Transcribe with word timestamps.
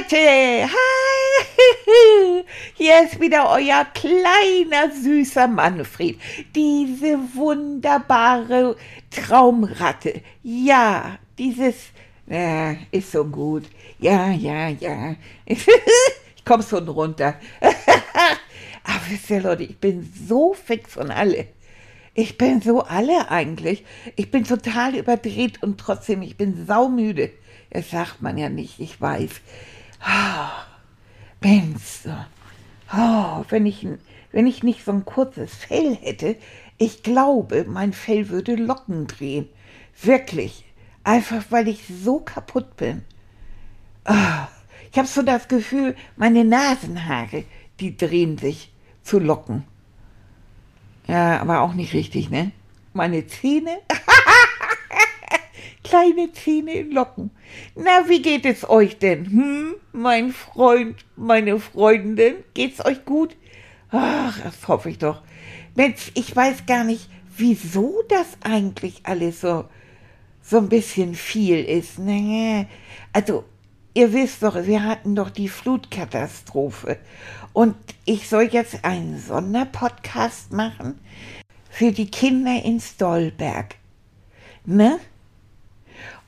Leute! 0.00 0.66
Hi! 0.66 2.44
Hier 2.74 3.04
ist 3.04 3.20
wieder 3.20 3.50
euer 3.50 3.84
kleiner 3.92 4.94
süßer 4.94 5.46
Manfred. 5.46 6.18
Diese 6.54 7.18
wunderbare 7.34 8.76
Traumratte. 9.10 10.22
Ja, 10.42 11.18
dieses. 11.38 11.76
Ja, 12.26 12.76
ist 12.90 13.12
so 13.12 13.24
gut. 13.24 13.64
Ja, 13.98 14.30
ja, 14.30 14.68
ja. 14.68 15.16
ich 15.44 15.66
komm 16.46 16.62
schon 16.62 16.88
runter. 16.88 17.34
Aber 17.60 19.00
wisst 19.10 19.28
ihr, 19.28 19.42
Leute, 19.42 19.64
ich 19.64 19.78
bin 19.78 20.10
so 20.26 20.54
fix 20.54 20.94
von 20.94 21.10
alle. 21.10 21.48
Ich 22.14 22.38
bin 22.38 22.62
so 22.62 22.82
alle 22.82 23.30
eigentlich. 23.30 23.84
Ich 24.16 24.30
bin 24.30 24.44
total 24.44 24.94
überdreht 24.94 25.62
und 25.62 25.78
trotzdem, 25.78 26.22
ich 26.22 26.38
bin 26.38 26.66
saumüde. 26.66 27.32
Das 27.70 27.90
sagt 27.90 28.22
man 28.22 28.38
ja 28.38 28.48
nicht, 28.48 28.80
ich 28.80 28.98
weiß. 28.98 29.30
Oh, 30.06 30.50
Mensch, 31.42 32.06
oh, 32.92 33.44
wenn, 33.48 33.66
ich, 33.66 33.86
wenn 34.32 34.46
ich 34.46 34.62
nicht 34.62 34.84
so 34.84 34.92
ein 34.92 35.04
kurzes 35.04 35.54
Fell 35.54 35.96
hätte, 35.96 36.36
ich 36.78 37.02
glaube, 37.02 37.66
mein 37.68 37.92
Fell 37.92 38.28
würde 38.30 38.54
Locken 38.54 39.06
drehen. 39.06 39.48
Wirklich. 40.02 40.64
Einfach 41.04 41.44
weil 41.50 41.68
ich 41.68 41.84
so 42.02 42.20
kaputt 42.20 42.76
bin. 42.76 43.02
Oh, 44.06 44.46
ich 44.90 44.98
habe 44.98 45.08
so 45.08 45.22
das 45.22 45.48
Gefühl, 45.48 45.94
meine 46.16 46.44
Nasenhaare, 46.44 47.44
die 47.80 47.96
drehen 47.96 48.38
sich 48.38 48.72
zu 49.02 49.18
Locken. 49.18 49.64
Ja, 51.06 51.40
aber 51.40 51.60
auch 51.60 51.74
nicht 51.74 51.92
richtig, 51.92 52.30
ne? 52.30 52.52
Meine 52.92 53.26
Zähne? 53.26 53.78
kleine 55.82 56.32
Zähne 56.32 56.72
in 56.72 56.90
Locken. 56.92 57.30
Na, 57.74 58.08
wie 58.08 58.22
geht 58.22 58.44
es 58.44 58.68
euch 58.68 58.98
denn? 58.98 59.26
Hm, 59.26 59.74
mein 59.92 60.32
Freund, 60.32 61.04
meine 61.16 61.58
Freundin, 61.58 62.36
geht's 62.54 62.84
euch 62.84 63.04
gut? 63.04 63.36
Ach, 63.90 64.40
das 64.42 64.68
hoffe 64.68 64.90
ich 64.90 64.98
doch. 64.98 65.22
Mensch, 65.74 66.12
ich 66.14 66.34
weiß 66.34 66.66
gar 66.66 66.84
nicht, 66.84 67.08
wieso 67.36 68.02
das 68.08 68.26
eigentlich 68.42 69.00
alles 69.04 69.40
so, 69.40 69.64
so 70.42 70.58
ein 70.58 70.68
bisschen 70.68 71.14
viel 71.14 71.64
ist. 71.64 71.98
Naja, 71.98 72.66
also, 73.12 73.44
ihr 73.94 74.12
wisst 74.12 74.42
doch, 74.42 74.66
wir 74.66 74.84
hatten 74.84 75.14
doch 75.14 75.30
die 75.30 75.48
Flutkatastrophe. 75.48 76.98
Und 77.52 77.74
ich 78.04 78.28
soll 78.28 78.44
jetzt 78.44 78.84
einen 78.84 79.18
Sonderpodcast 79.18 80.52
machen 80.52 80.98
für 81.68 81.92
die 81.92 82.10
Kinder 82.10 82.62
in 82.62 82.80
Stolberg. 82.80 83.76
Ne? 84.64 85.00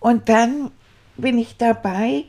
Und 0.03 0.29
dann 0.29 0.73
bin 1.17 1.39
ich 1.39 1.57
dabei, 1.57 2.25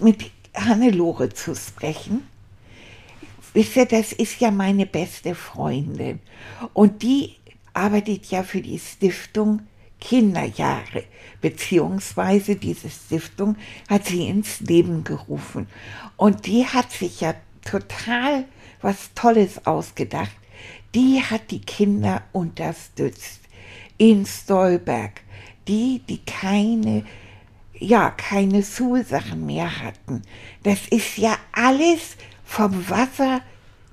mit 0.00 0.30
Hannelore 0.56 1.28
zu 1.28 1.54
sprechen. 1.54 2.26
Wisst 3.52 3.76
ihr, 3.76 3.84
das 3.84 4.14
ist 4.14 4.40
ja 4.40 4.50
meine 4.50 4.86
beste 4.86 5.34
Freundin. 5.34 6.20
Und 6.72 7.02
die 7.02 7.36
arbeitet 7.74 8.30
ja 8.30 8.44
für 8.44 8.62
die 8.62 8.78
Stiftung 8.78 9.60
Kinderjahre, 10.00 11.04
beziehungsweise 11.42 12.56
diese 12.56 12.88
Stiftung 12.88 13.56
hat 13.90 14.06
sie 14.06 14.28
ins 14.28 14.60
Leben 14.60 15.04
gerufen. 15.04 15.66
Und 16.16 16.46
die 16.46 16.66
hat 16.66 16.90
sich 16.92 17.20
ja 17.20 17.34
total 17.62 18.46
was 18.80 19.10
Tolles 19.14 19.66
ausgedacht. 19.66 20.32
Die 20.94 21.22
hat 21.22 21.50
die 21.50 21.60
Kinder 21.60 22.22
unterstützt 22.32 23.40
in 23.98 24.24
Stolberg 24.24 25.20
die, 25.68 26.02
die 26.08 26.18
keine, 26.24 27.04
ja, 27.78 28.10
keine 28.10 28.62
Schulsachen 28.62 29.46
mehr 29.46 29.82
hatten. 29.82 30.22
Das 30.62 30.88
ist 30.88 31.16
ja 31.18 31.36
alles 31.52 32.16
vom 32.44 32.88
Wasser 32.88 33.40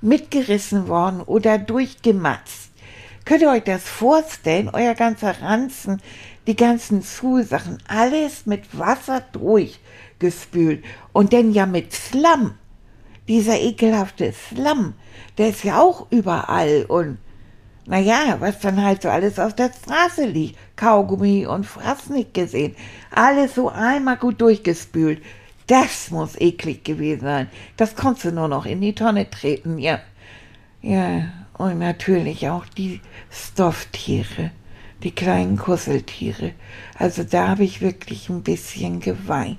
mitgerissen 0.01 0.87
worden 0.87 1.21
oder 1.21 1.57
durchgematzt. 1.57 2.71
Könnt 3.25 3.41
ihr 3.41 3.51
euch 3.51 3.63
das 3.63 3.83
vorstellen? 3.83 4.69
Euer 4.69 4.95
ganzer 4.95 5.41
Ranzen, 5.41 6.01
die 6.47 6.55
ganzen 6.55 7.03
Schulsachen, 7.03 7.77
alles 7.87 8.45
mit 8.45 8.77
Wasser 8.77 9.21
durchgespült 9.31 10.83
und 11.13 11.33
dann 11.33 11.53
ja 11.53 11.65
mit 11.65 11.93
Slum. 11.93 12.55
Dieser 13.27 13.59
ekelhafte 13.59 14.33
Slum, 14.33 14.95
der 15.37 15.49
ist 15.49 15.63
ja 15.63 15.79
auch 15.79 16.07
überall 16.09 16.85
und 16.87 17.19
naja, 17.89 18.35
was 18.39 18.59
dann 18.59 18.83
halt 18.83 19.01
so 19.01 19.09
alles 19.09 19.39
auf 19.39 19.55
der 19.55 19.71
Straße 19.73 20.25
liegt. 20.25 20.59
Kaugummi 20.75 21.47
und 21.47 21.65
Fraß 21.65 22.09
nicht 22.09 22.35
gesehen. 22.35 22.75
Alles 23.09 23.55
so 23.55 23.69
einmal 23.69 24.17
gut 24.17 24.39
durchgespült. 24.41 25.23
Das 25.65 26.11
muss 26.11 26.39
eklig 26.39 26.83
gewesen 26.83 27.21
sein. 27.21 27.49
Das 27.77 27.95
konntest 27.95 28.25
du 28.25 28.31
nur 28.31 28.47
noch 28.47 28.67
in 28.67 28.79
die 28.81 28.93
Tonne 28.93 29.27
treten, 29.27 29.79
ja. 29.79 29.99
Ja, 30.83 31.29
und 31.57 31.79
natürlich 31.79 32.47
auch 32.47 32.67
die 32.67 33.01
Stofftiere, 33.31 34.51
die 35.01 35.11
kleinen 35.11 35.57
Kusseltiere. 35.57 36.51
Also 36.95 37.23
da 37.23 37.47
habe 37.47 37.63
ich 37.63 37.81
wirklich 37.81 38.29
ein 38.29 38.43
bisschen 38.43 38.99
geweint. 38.99 39.57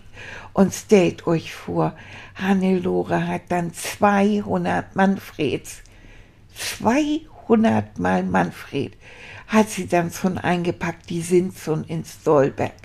Und 0.52 0.72
stellt 0.72 1.26
euch 1.26 1.52
vor, 1.52 1.94
Hannelore 2.36 3.26
hat 3.26 3.42
dann 3.48 3.74
200 3.74 4.94
Manfreds. 4.94 5.82
200 6.54 7.29
hundertmal 7.50 8.22
Manfred, 8.22 8.96
hat 9.48 9.68
sie 9.68 9.88
dann 9.88 10.12
schon 10.12 10.38
eingepackt, 10.38 11.10
die 11.10 11.20
sind 11.20 11.58
schon 11.58 11.82
in 11.82 12.04
Stolberg, 12.04 12.76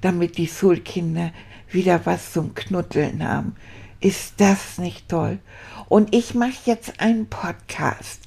damit 0.00 0.38
die 0.38 0.46
Schulkinder 0.46 1.32
wieder 1.68 2.06
was 2.06 2.32
zum 2.32 2.54
Knutteln 2.54 3.26
haben. 3.26 3.56
Ist 4.00 4.34
das 4.36 4.78
nicht 4.78 5.08
toll? 5.08 5.40
Und 5.88 6.14
ich 6.14 6.34
mache 6.34 6.52
jetzt 6.66 7.00
einen 7.00 7.28
Podcast 7.28 8.20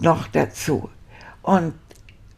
noch 0.00 0.26
dazu. 0.26 0.88
Und 1.42 1.74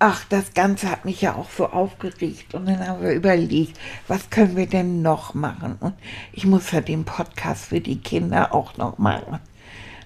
ach, 0.00 0.24
das 0.28 0.52
Ganze 0.54 0.90
hat 0.90 1.04
mich 1.04 1.20
ja 1.20 1.36
auch 1.36 1.50
so 1.50 1.68
aufgeregt. 1.68 2.54
Und 2.54 2.66
dann 2.66 2.84
haben 2.84 3.02
wir 3.02 3.12
überlegt, 3.12 3.78
was 4.08 4.30
können 4.30 4.56
wir 4.56 4.66
denn 4.66 5.02
noch 5.02 5.34
machen? 5.34 5.76
Und 5.78 5.94
ich 6.32 6.46
muss 6.46 6.72
ja 6.72 6.80
den 6.80 7.04
Podcast 7.04 7.66
für 7.66 7.80
die 7.80 8.00
Kinder 8.00 8.52
auch 8.52 8.76
noch 8.76 8.98
machen. 8.98 9.38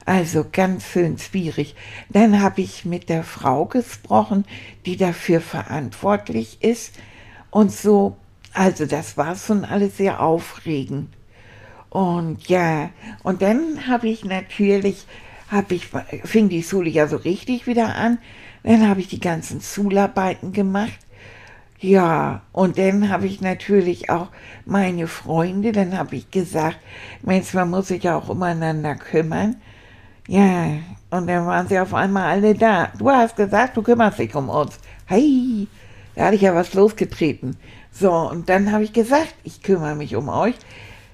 Also 0.04 0.44
ganz 0.50 0.86
schön 0.86 1.18
schwierig. 1.18 1.76
Dann 2.08 2.40
habe 2.40 2.60
ich 2.60 2.84
mit 2.84 3.08
der 3.08 3.22
Frau 3.22 3.66
gesprochen, 3.66 4.44
die 4.84 4.96
dafür 4.96 5.40
verantwortlich 5.40 6.58
ist. 6.62 6.94
Und 7.50 7.70
so, 7.70 8.16
also 8.52 8.86
das 8.86 9.16
war 9.16 9.36
schon 9.36 9.64
alles 9.64 9.96
sehr 9.96 10.20
aufregend. 10.20 11.08
Und 11.90 12.48
ja, 12.48 12.90
und 13.22 13.42
dann 13.42 13.86
habe 13.86 14.08
ich 14.08 14.24
natürlich, 14.24 15.06
habe 15.48 15.74
ich, 15.74 15.88
fing 16.24 16.48
die 16.48 16.62
Schule 16.62 16.88
ja 16.88 17.06
so 17.06 17.16
richtig 17.16 17.66
wieder 17.66 17.94
an. 17.94 18.18
Dann 18.64 18.88
habe 18.88 19.00
ich 19.00 19.08
die 19.08 19.20
ganzen 19.20 19.60
Schularbeiten 19.60 20.52
gemacht. 20.52 20.98
Ja, 21.78 22.42
und 22.52 22.78
dann 22.78 23.08
habe 23.08 23.26
ich 23.26 23.40
natürlich 23.40 24.08
auch 24.08 24.28
meine 24.64 25.08
Freunde, 25.08 25.72
dann 25.72 25.98
habe 25.98 26.14
ich 26.14 26.30
gesagt, 26.30 26.78
Mensch, 27.22 27.54
man 27.54 27.70
muss 27.70 27.88
sich 27.88 28.04
ja 28.04 28.16
auch 28.16 28.28
umeinander 28.28 28.94
kümmern. 28.94 29.56
Ja, 30.28 30.78
und 31.10 31.26
dann 31.26 31.46
waren 31.46 31.66
sie 31.66 31.78
auf 31.78 31.94
einmal 31.94 32.30
alle 32.30 32.54
da. 32.54 32.90
Du 32.98 33.10
hast 33.10 33.36
gesagt, 33.36 33.76
du 33.76 33.82
kümmerst 33.82 34.18
dich 34.18 34.34
um 34.34 34.48
uns. 34.48 34.78
Hey, 35.06 35.66
da 36.14 36.26
hatte 36.26 36.36
ich 36.36 36.42
ja 36.42 36.54
was 36.54 36.74
losgetreten. 36.74 37.56
So, 37.90 38.12
und 38.12 38.48
dann 38.48 38.70
habe 38.72 38.84
ich 38.84 38.92
gesagt, 38.92 39.34
ich 39.42 39.62
kümmere 39.62 39.96
mich 39.96 40.14
um 40.14 40.28
euch. 40.28 40.54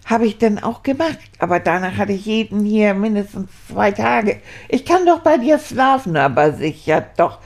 Habe 0.04 0.26
ich 0.26 0.38
dann 0.38 0.58
auch 0.58 0.82
gemacht. 0.82 1.18
Aber 1.38 1.58
danach 1.58 1.96
hatte 1.96 2.12
ich 2.12 2.26
jeden 2.26 2.64
hier 2.64 2.94
mindestens 2.94 3.50
zwei 3.68 3.92
Tage. 3.92 4.40
Ich 4.68 4.84
kann 4.84 5.06
doch 5.06 5.20
bei 5.20 5.38
dir 5.38 5.58
schlafen, 5.58 6.16
aber 6.16 6.52
sicher 6.52 7.06
doch. 7.16 7.38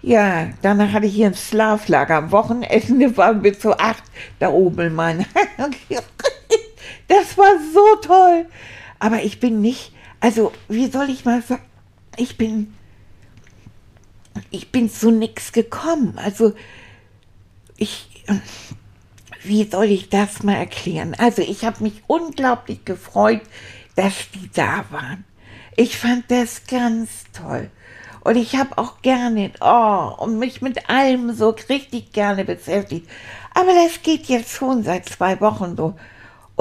Ja, 0.00 0.48
danach 0.62 0.92
hatte 0.92 1.06
ich 1.06 1.14
hier 1.14 1.28
ein 1.28 1.34
Schlaflager. 1.34 2.16
Am 2.16 2.32
Wochenende 2.32 3.16
waren 3.16 3.44
wir 3.44 3.58
zu 3.58 3.78
acht 3.78 4.02
da 4.40 4.48
oben 4.48 4.80
in 4.80 4.94
meinem. 4.94 5.26
das 7.08 7.38
war 7.38 7.52
so 7.72 7.96
toll. 8.00 8.46
Aber 8.98 9.22
ich 9.22 9.38
bin 9.38 9.60
nicht 9.60 9.92
also, 10.22 10.52
wie 10.68 10.86
soll 10.86 11.10
ich 11.10 11.24
mal 11.24 11.42
sagen, 11.42 11.64
ich 12.16 12.38
bin, 12.38 12.74
ich 14.50 14.70
bin 14.70 14.88
zu 14.88 15.10
nichts 15.10 15.50
gekommen. 15.50 16.16
Also, 16.16 16.54
ich, 17.76 18.24
wie 19.42 19.68
soll 19.68 19.86
ich 19.86 20.10
das 20.10 20.44
mal 20.44 20.54
erklären? 20.54 21.16
Also 21.18 21.42
ich 21.42 21.64
habe 21.64 21.82
mich 21.82 22.04
unglaublich 22.06 22.84
gefreut, 22.84 23.40
dass 23.96 24.30
die 24.32 24.48
da 24.54 24.84
waren. 24.90 25.24
Ich 25.74 25.98
fand 25.98 26.30
das 26.30 26.68
ganz 26.68 27.24
toll. 27.32 27.68
Und 28.20 28.36
ich 28.36 28.54
habe 28.54 28.78
auch 28.78 29.02
gerne, 29.02 29.50
oh, 29.60 30.14
und 30.18 30.38
mich 30.38 30.62
mit 30.62 30.88
allem 30.88 31.34
so 31.34 31.56
richtig 31.68 32.12
gerne 32.12 32.44
beschäftigt. 32.44 33.10
Aber 33.54 33.72
das 33.74 34.02
geht 34.02 34.26
jetzt 34.26 34.52
schon 34.52 34.84
seit 34.84 35.08
zwei 35.08 35.40
Wochen 35.40 35.76
so. 35.76 35.94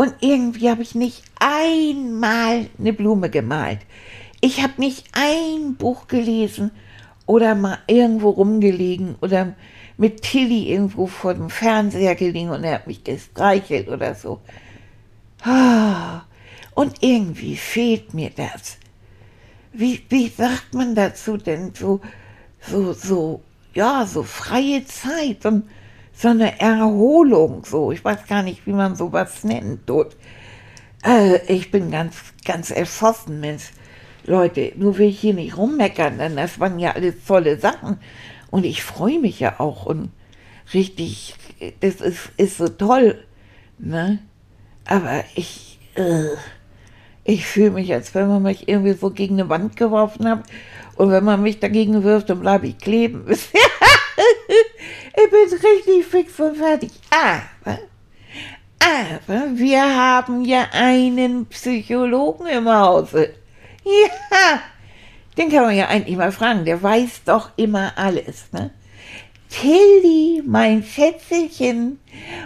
Und 0.01 0.15
irgendwie 0.21 0.67
habe 0.67 0.81
ich 0.81 0.95
nicht 0.95 1.21
einmal 1.39 2.65
eine 2.79 2.91
Blume 2.91 3.29
gemalt. 3.29 3.77
Ich 4.39 4.63
habe 4.63 4.81
nicht 4.81 5.05
ein 5.11 5.75
Buch 5.75 6.07
gelesen 6.07 6.71
oder 7.27 7.53
mal 7.53 7.77
irgendwo 7.85 8.31
rumgelegen 8.31 9.13
oder 9.21 9.53
mit 9.97 10.23
Tilly 10.23 10.71
irgendwo 10.71 11.05
vor 11.05 11.35
dem 11.35 11.51
Fernseher 11.51 12.15
gelegen 12.15 12.49
und 12.49 12.63
er 12.63 12.73
hat 12.73 12.87
mich 12.87 13.03
gestreichelt 13.03 13.89
oder 13.89 14.15
so. 14.15 14.41
Ah, 15.43 16.21
und 16.73 17.03
irgendwie 17.03 17.55
fehlt 17.55 18.15
mir 18.15 18.31
das. 18.31 18.79
Wie, 19.71 20.03
wie 20.09 20.29
sagt 20.29 20.73
man 20.73 20.95
dazu 20.95 21.37
denn 21.37 21.75
so, 21.75 22.01
so, 22.59 22.93
so, 22.93 23.43
ja, 23.75 24.07
so 24.07 24.23
freie 24.23 24.83
Zeit 24.83 25.45
und 25.45 25.69
so 26.21 26.27
eine 26.27 26.59
Erholung, 26.59 27.65
so. 27.65 27.91
Ich 27.91 28.05
weiß 28.05 28.27
gar 28.27 28.43
nicht, 28.43 28.67
wie 28.67 28.73
man 28.73 28.95
sowas 28.95 29.43
nennt 29.43 29.81
dort. 29.87 30.15
Äh, 31.03 31.39
ich 31.51 31.71
bin 31.71 31.89
ganz, 31.89 32.15
ganz 32.45 32.69
erschossen, 32.69 33.39
Mensch. 33.39 33.71
Leute, 34.25 34.71
nur 34.75 34.99
will 34.99 35.09
ich 35.09 35.19
hier 35.19 35.33
nicht 35.33 35.57
rummeckern, 35.57 36.19
denn 36.19 36.35
das 36.35 36.59
waren 36.59 36.77
ja 36.77 36.91
alles 36.91 37.15
tolle 37.25 37.57
Sachen. 37.57 37.97
Und 38.51 38.65
ich 38.65 38.83
freue 38.83 39.19
mich 39.19 39.39
ja 39.39 39.59
auch 39.59 39.87
und 39.87 40.11
richtig, 40.75 41.33
das 41.79 41.95
ist, 41.95 42.29
ist 42.37 42.57
so 42.57 42.67
toll. 42.67 43.23
Ne? 43.79 44.19
Aber 44.85 45.23
ich, 45.33 45.79
äh, 45.95 46.35
ich 47.23 47.47
fühle 47.47 47.71
mich, 47.71 47.91
als 47.93 48.13
wenn 48.13 48.27
man 48.27 48.43
mich 48.43 48.67
irgendwie 48.67 48.93
so 48.93 49.09
gegen 49.09 49.39
eine 49.39 49.49
Wand 49.49 49.75
geworfen 49.75 50.27
hat. 50.27 50.43
Und 50.97 51.09
wenn 51.09 51.23
man 51.23 51.41
mich 51.41 51.59
dagegen 51.59 52.03
wirft, 52.03 52.29
dann 52.29 52.41
bleibe 52.41 52.67
ich 52.67 52.77
kleben. 52.77 53.25
ich 55.15 55.29
bin 55.29 55.59
richtig 55.59 56.05
fix 56.05 56.39
und 56.39 56.57
fertig. 56.57 56.91
Aber, 57.09 57.79
aber 58.79 59.57
wir 59.57 59.81
haben 59.81 60.43
ja 60.43 60.67
einen 60.71 61.45
Psychologen 61.47 62.47
im 62.47 62.69
Hause. 62.69 63.33
Ja, 63.83 64.59
den 65.37 65.49
kann 65.49 65.63
man 65.65 65.75
ja 65.75 65.87
eigentlich 65.87 66.17
mal 66.17 66.31
fragen, 66.31 66.65
der 66.65 66.81
weiß 66.81 67.23
doch 67.25 67.49
immer 67.55 67.93
alles, 67.95 68.51
ne? 68.51 68.71
Tilly, 69.49 70.41
mein 70.45 70.81
Schätzelchen, 70.81 71.99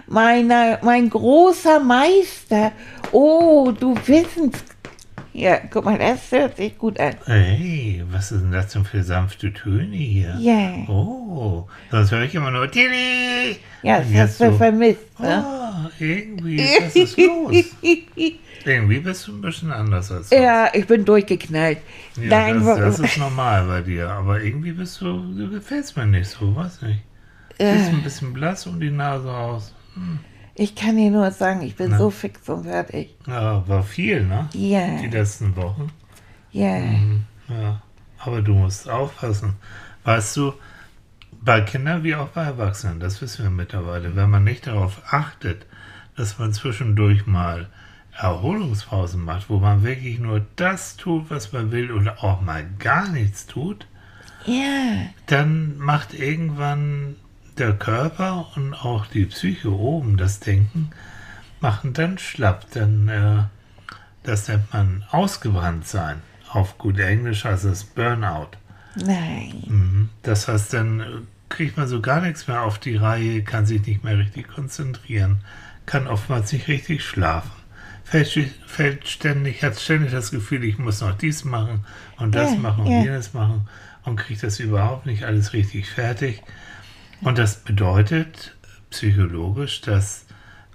meiner, 0.07 0.79
mein 0.81 1.07
großer 1.07 1.79
Meister. 1.79 2.71
Oh, 3.11 3.71
du 3.71 3.95
Wissens. 4.07 4.63
Ja, 5.37 5.59
guck 5.69 5.83
mal, 5.83 5.97
das 5.97 6.31
hört 6.31 6.55
sich 6.55 6.77
gut 6.77 6.97
an. 6.97 7.15
Hey, 7.25 8.01
was 8.09 8.31
ist 8.31 8.39
denn 8.39 8.53
das 8.53 8.71
denn 8.71 8.85
für 8.85 9.03
sanfte 9.03 9.51
Töne 9.51 9.97
hier? 9.97 10.33
Ja. 10.39 10.87
Oh, 10.87 11.67
sonst 11.91 12.11
höre 12.11 12.21
ich 12.21 12.33
immer 12.35 12.51
nur 12.51 12.71
Tilly. 12.71 13.57
Ja, 13.83 13.99
das 13.99 14.13
hast 14.13 14.39
du 14.39 14.51
so, 14.51 14.57
vermisst, 14.57 15.19
ne? 15.19 15.43
Oh, 15.45 15.89
irgendwie, 15.99 16.59
was 16.81 16.95
ist 16.95 17.17
los? 17.17 17.65
Irgendwie 18.63 18.99
bist 19.01 19.27
du 19.27 19.33
ein 19.33 19.41
bisschen 19.41 19.73
anders 19.73 20.09
als 20.09 20.29
sonst. 20.29 20.41
Ja, 20.41 20.69
ich 20.73 20.87
bin 20.87 21.03
durchgeknallt. 21.03 21.79
Ja, 22.15 22.29
Nein, 22.29 22.65
das, 22.65 22.79
das, 22.79 22.99
ist 22.99 23.17
normal 23.17 23.67
bei 23.67 23.81
dir. 23.81 24.11
Aber 24.11 24.41
irgendwie 24.41 24.71
bist 24.71 25.01
du, 25.01 25.33
du 25.33 25.49
gefällst 25.49 25.97
mir 25.97 26.05
nicht 26.05 26.29
so, 26.29 26.55
weiß 26.55 26.81
nicht. 26.83 27.01
Du 27.57 27.65
äh. 27.65 27.73
bist 27.73 27.89
ein 27.89 28.03
bisschen 28.03 28.31
blass 28.31 28.65
um 28.67 28.79
die 28.79 28.89
Nase 28.89 29.29
aus. 29.29 29.75
Hm. 29.95 30.19
Ich 30.57 30.73
kann 30.73 30.95
dir 30.95 31.11
nur 31.11 31.29
sagen, 31.31 31.61
ich 31.61 31.75
bin 31.75 31.91
Na? 31.91 31.97
so 31.97 32.09
fix 32.09 32.47
und 32.47 32.63
fertig. 32.63 33.13
Ja, 33.27 33.67
war 33.67 33.83
viel, 33.83 34.25
ne? 34.25 34.47
Ja. 34.53 34.97
Die 35.01 35.07
letzten 35.07 35.55
Wochen. 35.57 35.91
Ja. 36.51 36.79
Mhm, 36.79 37.25
ja. 37.49 37.81
Aber 38.17 38.41
du 38.41 38.53
musst 38.53 38.89
aufpassen. 38.89 39.55
Weißt 40.05 40.37
du, 40.37 40.53
bei 41.41 41.59
Kindern 41.59 42.03
wie 42.03 42.15
auch 42.15 42.29
bei 42.29 42.43
Erwachsenen, 42.43 43.01
das 43.01 43.21
wissen 43.21 43.43
wir 43.43 43.49
mittlerweile, 43.49 44.15
wenn 44.15 44.29
man 44.29 44.45
nicht 44.45 44.65
darauf 44.67 45.01
achtet, 45.11 45.65
dass 46.15 46.39
man 46.39 46.53
zwischendurch 46.53 47.27
mal 47.27 47.67
Erholungspausen 48.17 49.23
macht, 49.23 49.49
wo 49.49 49.57
man 49.57 49.83
wirklich 49.83 50.19
nur 50.19 50.45
das 50.55 50.95
tut, 50.95 51.29
was 51.29 51.51
man 51.51 51.71
will 51.71 51.91
oder 51.91 52.23
auch 52.23 52.41
mal 52.41 52.65
gar 52.79 53.09
nichts 53.09 53.45
tut, 53.45 53.87
ja. 54.45 55.07
dann 55.25 55.77
macht 55.77 56.13
irgendwann 56.13 57.17
der 57.57 57.73
Körper 57.73 58.51
und 58.55 58.73
auch 58.73 59.05
die 59.07 59.25
Psyche 59.25 59.71
oben, 59.71 60.17
das 60.17 60.39
Denken, 60.39 60.91
machen 61.59 61.93
dann 61.93 62.17
schlapp. 62.17 62.67
Dann, 62.71 63.07
äh, 63.07 63.43
das 64.23 64.47
nennt 64.47 64.73
man 64.73 65.03
ausgebrannt 65.11 65.87
sein. 65.87 66.21
Auf 66.49 66.77
gut 66.77 66.99
Englisch 66.99 67.45
heißt 67.45 67.65
es 67.65 67.83
Burnout. 67.83 68.51
Nein. 68.95 69.63
Mhm. 69.67 70.09
Das 70.23 70.47
heißt, 70.47 70.73
dann 70.73 71.27
kriegt 71.49 71.77
man 71.77 71.87
so 71.87 72.01
gar 72.01 72.21
nichts 72.21 72.47
mehr 72.47 72.61
auf 72.61 72.79
die 72.79 72.95
Reihe, 72.95 73.43
kann 73.43 73.65
sich 73.65 73.85
nicht 73.85 74.03
mehr 74.03 74.17
richtig 74.17 74.47
konzentrieren, 74.47 75.41
kann 75.85 76.07
oftmals 76.07 76.51
nicht 76.51 76.67
richtig 76.67 77.03
schlafen 77.03 77.51
fällt, 78.05 78.51
fällt 78.65 79.07
ständig, 79.07 79.63
hat 79.63 79.79
ständig 79.79 80.11
das 80.11 80.31
Gefühl, 80.31 80.63
ich 80.63 80.77
muss 80.77 81.01
noch 81.01 81.17
dies 81.17 81.43
machen 81.43 81.83
und 82.17 82.33
das 82.35 82.51
ja, 82.51 82.59
machen 82.59 82.85
und 82.85 82.91
ja. 82.91 83.01
jenes 83.01 83.33
machen 83.33 83.67
und 84.03 84.15
kriegt 84.15 84.43
das 84.43 84.59
überhaupt 84.59 85.05
nicht 85.05 85.25
alles 85.25 85.51
richtig 85.53 85.89
fertig. 85.89 86.41
Und 87.21 87.37
das 87.37 87.57
bedeutet 87.57 88.55
psychologisch, 88.89 89.81
dass 89.81 90.25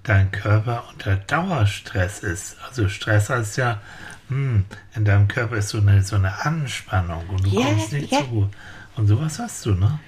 dein 0.03 0.31
Körper 0.31 0.85
unter 0.93 1.17
Dauerstress 1.17 2.21
ist. 2.21 2.57
Also 2.67 2.89
Stress 2.89 3.31
heißt 3.31 3.57
ja, 3.59 3.81
hm, 4.29 4.65
in 4.95 5.05
deinem 5.05 5.29
Körper 5.29 5.57
ist 5.57 5.71
so 5.71 5.79
eine, 5.79 6.03
so 6.03 6.17
eine 6.17 6.45
Anspannung 6.45 7.29
und 7.29 7.45
du 7.45 7.51
ja, 7.51 7.67
kommst 7.67 7.93
nicht 7.93 8.13
ja. 8.13 8.19
zur 8.19 8.29
Ruhe. 8.29 8.51
Und 8.97 9.07
sowas 9.07 9.39
hast 9.39 9.67
du, 9.67 9.75
ne? 9.75 9.99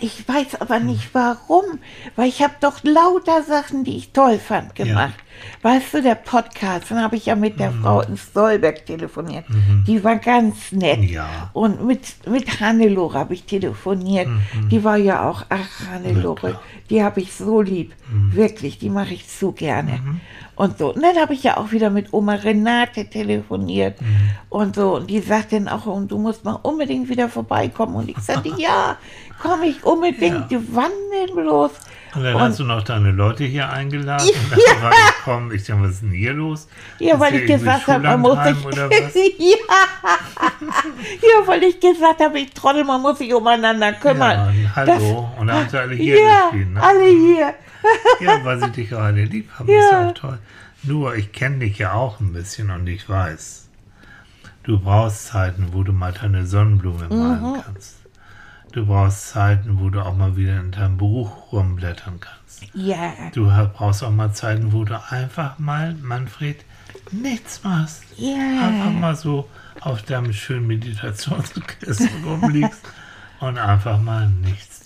Ich 0.00 0.26
weiß 0.26 0.60
aber 0.60 0.80
nicht 0.80 1.10
warum, 1.14 1.64
weil 2.16 2.28
ich 2.28 2.42
habe 2.42 2.54
doch 2.60 2.82
lauter 2.82 3.44
Sachen, 3.44 3.84
die 3.84 3.96
ich 3.96 4.12
toll 4.12 4.38
fand, 4.40 4.74
gemacht. 4.74 5.14
Ja. 5.16 5.27
Weißt 5.62 5.94
du, 5.94 6.02
der 6.02 6.14
Podcast, 6.14 6.90
dann 6.90 7.02
habe 7.02 7.16
ich 7.16 7.26
ja 7.26 7.34
mit 7.34 7.58
der 7.58 7.70
mhm. 7.70 7.82
Frau 7.82 8.00
in 8.02 8.16
Stolberg 8.16 8.86
telefoniert. 8.86 9.48
Mhm. 9.48 9.84
Die 9.86 10.02
war 10.04 10.16
ganz 10.16 10.72
nett. 10.72 11.02
Ja. 11.04 11.50
Und 11.52 11.84
mit, 11.84 12.26
mit 12.26 12.60
Hannelore 12.60 13.18
habe 13.18 13.34
ich 13.34 13.44
telefoniert. 13.44 14.28
Mhm. 14.28 14.68
Die 14.68 14.84
war 14.84 14.96
ja 14.96 15.28
auch, 15.28 15.44
ach 15.48 15.88
Hannelore, 15.90 16.60
die 16.90 17.02
habe 17.02 17.20
ich 17.20 17.34
so 17.34 17.60
lieb. 17.60 17.94
Mhm. 18.10 18.34
Wirklich, 18.34 18.78
die 18.78 18.90
mache 18.90 19.14
ich 19.14 19.28
so 19.28 19.52
gerne. 19.52 19.92
Mhm. 19.92 20.20
Und 20.54 20.78
so. 20.78 20.92
Und 20.92 21.02
dann 21.02 21.16
habe 21.16 21.34
ich 21.34 21.44
ja 21.44 21.56
auch 21.56 21.70
wieder 21.70 21.88
mit 21.88 22.12
Oma 22.12 22.34
Renate 22.34 23.08
telefoniert 23.08 24.00
mhm. 24.00 24.30
und 24.48 24.74
so. 24.74 24.96
Und 24.96 25.08
die 25.08 25.20
sagt 25.20 25.52
dann 25.52 25.68
auch, 25.68 25.84
du 25.84 26.18
musst 26.18 26.44
mal 26.44 26.58
unbedingt 26.62 27.08
wieder 27.08 27.28
vorbeikommen. 27.28 27.94
Und 27.94 28.08
ich 28.08 28.18
sagte, 28.18 28.52
ja, 28.56 28.96
komme 29.40 29.66
ich 29.66 29.84
unbedingt. 29.84 30.50
Ja. 30.50 30.58
Wann 30.72 30.90
denn 31.12 31.34
bloß? 31.34 31.70
Und 32.14 32.24
dann 32.24 32.34
und, 32.34 32.40
hast 32.40 32.58
du 32.58 32.64
noch 32.64 32.82
deine 32.82 33.12
Leute 33.12 33.44
hier 33.44 33.70
eingeladen. 33.70 34.28
Ja. 34.50 34.82
War 34.82 34.90
ich, 34.92 35.24
komm, 35.24 35.52
ich 35.52 35.64
dachte, 35.64 35.82
was 35.82 35.90
ist 35.90 36.02
denn 36.02 36.10
hier 36.10 36.32
los? 36.32 36.68
Ja, 36.98 37.14
ist 37.14 37.20
weil 37.20 37.34
ich 37.34 37.46
gesagt 37.46 37.86
habe, 37.86 38.02
man 38.02 38.20
muss 38.20 38.38
sich. 38.44 39.38
Ja. 39.38 39.56
ja, 41.22 41.46
weil 41.46 41.62
ich 41.64 41.80
gesagt 41.80 42.20
habe, 42.20 42.38
ich 42.38 42.52
trottel, 42.52 42.84
man 42.84 43.00
muss 43.00 43.18
sich 43.18 43.32
umeinander 43.32 43.92
kümmern. 43.92 44.54
Ja, 44.62 44.76
hallo. 44.76 44.92
Das, 44.92 45.40
und 45.40 45.46
dann 45.46 45.56
haben 45.56 45.68
sie 45.68 45.78
alle 45.78 45.94
hier 45.94 46.20
ja, 46.20 46.42
gespielt, 46.42 46.72
ne? 46.72 46.82
alle 46.82 47.08
hier. 47.08 47.54
ja, 48.20 48.44
weil 48.44 48.60
sie 48.60 48.70
dich 48.70 48.94
auch 48.94 49.00
alle 49.00 49.24
lieb 49.24 49.50
haben. 49.58 49.68
Ja. 49.68 49.78
ist 49.78 49.92
ja 49.92 50.08
auch 50.08 50.14
toll. 50.14 50.38
Nur, 50.82 51.14
ich 51.16 51.32
kenne 51.32 51.58
dich 51.58 51.78
ja 51.78 51.92
auch 51.92 52.20
ein 52.20 52.32
bisschen 52.32 52.70
und 52.70 52.86
ich 52.86 53.08
weiß, 53.08 53.68
du 54.62 54.78
brauchst 54.78 55.26
Zeiten, 55.26 55.68
wo 55.72 55.82
du 55.82 55.92
mal 55.92 56.12
deine 56.12 56.46
Sonnenblume 56.46 57.08
malen 57.08 57.52
mhm. 57.52 57.62
kannst. 57.64 57.97
Du 58.78 58.86
brauchst 58.86 59.30
Zeiten, 59.30 59.80
wo 59.80 59.90
du 59.90 60.00
auch 60.00 60.14
mal 60.14 60.36
wieder 60.36 60.60
in 60.60 60.70
deinem 60.70 60.98
Buch 60.98 61.50
rumblättern 61.50 62.20
kannst. 62.20 62.62
Ja. 62.74 63.12
Du 63.34 63.50
brauchst 63.74 64.04
auch 64.04 64.12
mal 64.12 64.32
Zeiten, 64.32 64.72
wo 64.72 64.84
du 64.84 65.02
einfach 65.10 65.58
mal, 65.58 65.94
Manfred, 65.94 66.64
nichts 67.10 67.64
machst. 67.64 68.04
Ja. 68.16 68.36
Einfach 68.36 68.92
mal 68.92 69.16
so 69.16 69.48
auf 69.80 70.02
deinem 70.02 70.32
schönen 70.32 70.68
Meditationskissen 70.68 72.08
rumliegst 72.24 72.88
und 73.40 73.58
einfach 73.58 74.00
mal 74.00 74.28
nichts. 74.28 74.77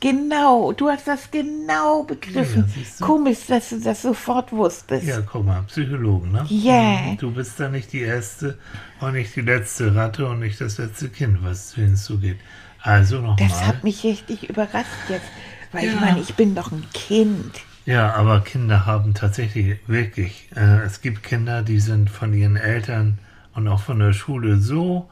Genau, 0.00 0.72
du 0.72 0.88
hast 0.88 1.08
das 1.08 1.30
genau 1.30 2.02
begriffen. 2.02 2.70
Ja, 2.76 3.06
Komisch, 3.06 3.38
dass 3.48 3.70
du 3.70 3.80
das 3.80 4.02
sofort 4.02 4.52
wusstest. 4.52 5.06
Ja, 5.06 5.20
guck 5.20 5.46
mal, 5.46 5.62
Psychologen, 5.62 6.32
ne? 6.32 6.44
Ja. 6.48 7.14
Du 7.18 7.30
bist 7.30 7.58
da 7.58 7.68
nicht 7.68 7.92
die 7.92 8.02
erste 8.02 8.58
und 9.00 9.14
nicht 9.14 9.34
die 9.36 9.40
letzte 9.40 9.94
Ratte 9.94 10.26
und 10.26 10.40
nicht 10.40 10.60
das 10.60 10.78
letzte 10.78 11.08
Kind, 11.08 11.42
was 11.42 11.74
hinzugeht. 11.74 12.38
Also 12.82 13.16
nochmal. 13.16 13.48
Das 13.48 13.66
hat 13.66 13.84
mich 13.84 14.04
richtig 14.04 14.48
überrascht 14.48 14.86
jetzt, 15.08 15.26
weil 15.72 15.86
ja. 15.86 15.92
ich 15.94 16.00
meine, 16.00 16.20
ich 16.20 16.34
bin 16.34 16.54
doch 16.54 16.70
ein 16.70 16.84
Kind. 16.92 17.52
Ja, 17.86 18.14
aber 18.14 18.40
Kinder 18.40 18.84
haben 18.84 19.14
tatsächlich 19.14 19.78
wirklich, 19.86 20.48
äh, 20.54 20.82
es 20.84 21.00
gibt 21.00 21.22
Kinder, 21.22 21.62
die 21.62 21.80
sind 21.80 22.10
von 22.10 22.34
ihren 22.34 22.56
Eltern 22.56 23.18
und 23.54 23.66
auch 23.68 23.80
von 23.80 23.98
der 23.98 24.12
Schule 24.12 24.58
so, 24.58 25.08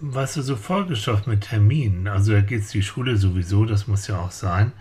weißt 0.00 0.36
du, 0.38 0.42
so 0.42 0.56
vollgestopft 0.56 1.26
mit 1.26 1.42
Terminen. 1.42 2.08
Also 2.08 2.32
da 2.32 2.40
geht 2.40 2.62
es 2.62 2.70
die 2.70 2.82
Schule 2.82 3.16
sowieso, 3.16 3.64
das 3.64 3.86
muss 3.86 4.06
ja 4.06 4.18
auch 4.18 4.30
sein. 4.30 4.72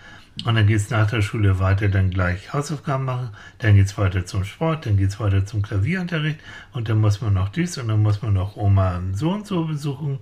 Und 0.46 0.56
dann 0.56 0.68
geht 0.68 0.78
es 0.78 0.90
nach 0.90 1.10
der 1.10 1.22
Schule 1.22 1.60
weiter, 1.60 1.90
dann 1.90 2.12
gleich 2.12 2.54
Hausaufgaben 2.54 3.06
machen, 3.06 3.30
dann 3.58 3.76
geht 3.76 3.88
es 3.88 3.98
weiter 3.98 4.26
zum 4.26 4.46
Sport, 4.46 4.86
dann 4.86 4.96
geht 4.96 5.10
es 5.10 5.20
weiter 5.20 5.46
zum 5.46 5.62
Klavierunterricht 5.62 6.40
und 6.72 6.88
dann 6.88 7.02
muss 7.02 7.20
man 7.20 7.34
noch 7.34 7.50
dies 7.50 7.78
und 7.78 7.90
dann 7.90 8.02
muss 8.02 8.22
man 8.22 8.34
noch 8.34 8.56
Oma 8.56 9.02
so 9.14 9.32
und 9.32 9.46
so 9.46 9.66
besuchen. 9.66 10.20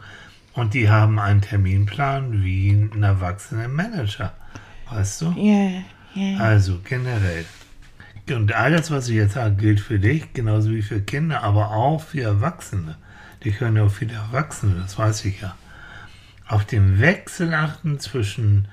Und 0.53 0.73
die 0.73 0.89
haben 0.89 1.19
einen 1.19 1.41
Terminplan 1.41 2.43
wie 2.43 2.71
ein 2.71 3.03
erwachsener 3.03 3.67
Manager. 3.67 4.33
Weißt 4.89 5.21
du? 5.21 5.35
Ja, 5.37 5.83
ja. 6.15 6.39
Also 6.39 6.79
generell. 6.83 7.45
Und 8.31 8.53
alles, 8.53 8.89
was 8.89 9.07
ich 9.09 9.15
jetzt 9.15 9.35
sage, 9.35 9.55
gilt 9.55 9.79
für 9.79 9.99
dich, 9.99 10.33
genauso 10.33 10.71
wie 10.71 10.81
für 10.81 10.99
Kinder, 10.99 11.43
aber 11.43 11.71
auch 11.71 12.01
für 12.01 12.21
Erwachsene. 12.21 12.97
Die 13.43 13.59
hören 13.59 13.75
ja 13.75 13.83
auch 13.83 13.91
viele 13.91 14.13
Erwachsene, 14.13 14.75
das 14.81 14.97
weiß 14.97 15.25
ich 15.25 15.41
ja. 15.41 15.55
Auf 16.47 16.65
den 16.65 16.99
Wechsel 16.99 17.53
achten 17.53 17.99
zwischen 17.99 18.67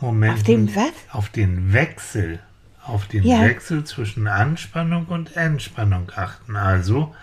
Momenten. 0.00 0.38
Auf 0.38 0.42
den 0.44 0.74
was? 0.76 0.92
Auf 1.10 1.28
den 1.28 1.72
Wechsel. 1.72 2.40
Auf 2.84 3.06
den 3.06 3.22
Ja. 3.22 3.42
Wechsel 3.42 3.84
zwischen 3.84 4.26
Anspannung 4.26 5.06
und 5.06 5.36
Entspannung 5.36 6.10
achten. 6.16 6.56
Also, 6.56 7.14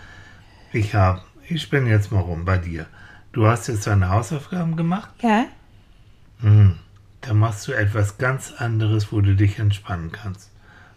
ich 0.72 0.94
habe, 0.94 1.20
ich 1.48 1.60
spinne 1.62 1.90
jetzt 1.90 2.12
mal 2.12 2.20
rum 2.20 2.44
bei 2.44 2.56
dir. 2.56 2.86
Du 3.32 3.46
hast 3.46 3.68
jetzt 3.68 3.86
deine 3.86 4.08
Hausaufgaben 4.08 4.76
gemacht. 4.76 5.10
Ja, 5.22 5.44
Mhm. 6.42 6.76
Da 7.20 7.34
machst 7.34 7.68
du 7.68 7.72
etwas 7.72 8.16
ganz 8.16 8.50
anderes, 8.52 9.12
wo 9.12 9.20
du 9.20 9.36
dich 9.36 9.58
entspannen 9.58 10.10
kannst. 10.10 10.50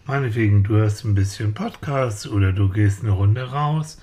Meinetwegen, 0.05 0.63
du 0.63 0.75
hörst 0.75 1.03
ein 1.03 1.15
bisschen 1.15 1.53
Podcast 1.53 2.27
oder 2.27 2.53
du 2.53 2.69
gehst 2.69 3.01
eine 3.01 3.11
Runde 3.11 3.51
raus 3.51 3.97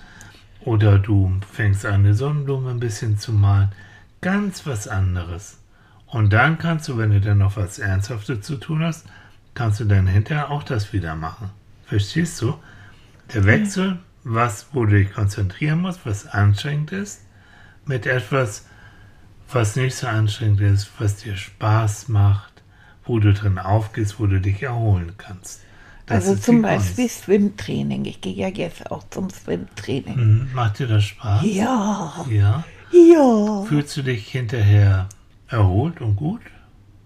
oder 0.65 0.99
du 0.99 1.41
fängst 1.51 1.87
an, 1.87 1.95
eine 1.95 2.15
Sonnenblume 2.15 2.71
ein 2.71 2.81
bisschen 2.81 3.19
zu 3.19 3.33
malen. 3.33 3.73
Ganz 4.21 4.67
was 4.67 4.89
anderes. 4.89 5.59
Und 6.07 6.33
dann 6.33 6.59
kannst 6.59 6.89
du, 6.89 6.99
wenn 6.99 7.11
du 7.11 7.21
dann 7.21 7.39
noch 7.39 7.57
was 7.57 7.79
Ernsthaftes 7.79 8.43
zu 8.43 8.57
tun 8.57 8.83
hast, 8.83 9.07
kannst 9.55 9.81
du 9.81 9.85
dann 9.85 10.07
hinterher 10.07 10.51
auch 10.51 10.63
das 10.63 10.93
wieder 10.93 11.15
machen. 11.15 11.51
Verstehst 11.87 12.41
du? 12.43 12.55
Der 13.33 13.45
Wechsel, 13.45 13.99
was, 14.25 14.69
wo 14.73 14.85
du 14.85 14.99
dich 14.99 15.13
konzentrieren 15.13 15.81
musst, 15.81 16.05
was 16.05 16.27
anstrengend 16.27 16.93
ist, 16.93 17.23
mit 17.87 18.07
etwas, 18.07 18.67
was 19.53 19.77
nicht 19.77 19.95
so 19.95 20.07
anstrengend 20.07 20.61
ist, 20.61 20.91
was 20.99 21.17
dir 21.17 21.37
Spaß 21.37 22.09
macht, 22.09 22.63
wo 23.05 23.19
du 23.19 23.33
drin 23.33 23.59
aufgehst, 23.59 24.19
wo 24.19 24.27
du 24.27 24.41
dich 24.41 24.63
erholen 24.63 25.15
kannst. 25.17 25.63
Das 26.11 26.29
also 26.29 26.41
zum 26.41 26.63
Beispiel 26.63 27.05
Kunst. 27.07 27.25
Schwimmtraining. 27.25 28.05
Ich 28.05 28.21
gehe 28.21 28.35
ja 28.35 28.49
jetzt 28.49 28.91
auch 28.91 29.03
zum 29.11 29.29
Schwimmtraining. 29.31 30.17
Mhm. 30.17 30.51
Macht 30.55 30.79
dir 30.81 30.87
das 30.89 31.05
Spaß? 31.05 31.43
Ja, 31.45 32.13
Ja. 32.29 32.65
ja. 32.93 33.63
Fühlst 33.67 33.97
du 33.97 34.03
dich 34.03 34.29
hinterher 34.29 35.09
erholt 35.49 36.01
und 36.01 36.17
gut? 36.17 36.41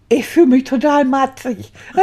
Ich 0.09 0.27
fühle 0.27 0.47
mich 0.47 0.65
total 0.65 1.05
matzig. 1.05 1.73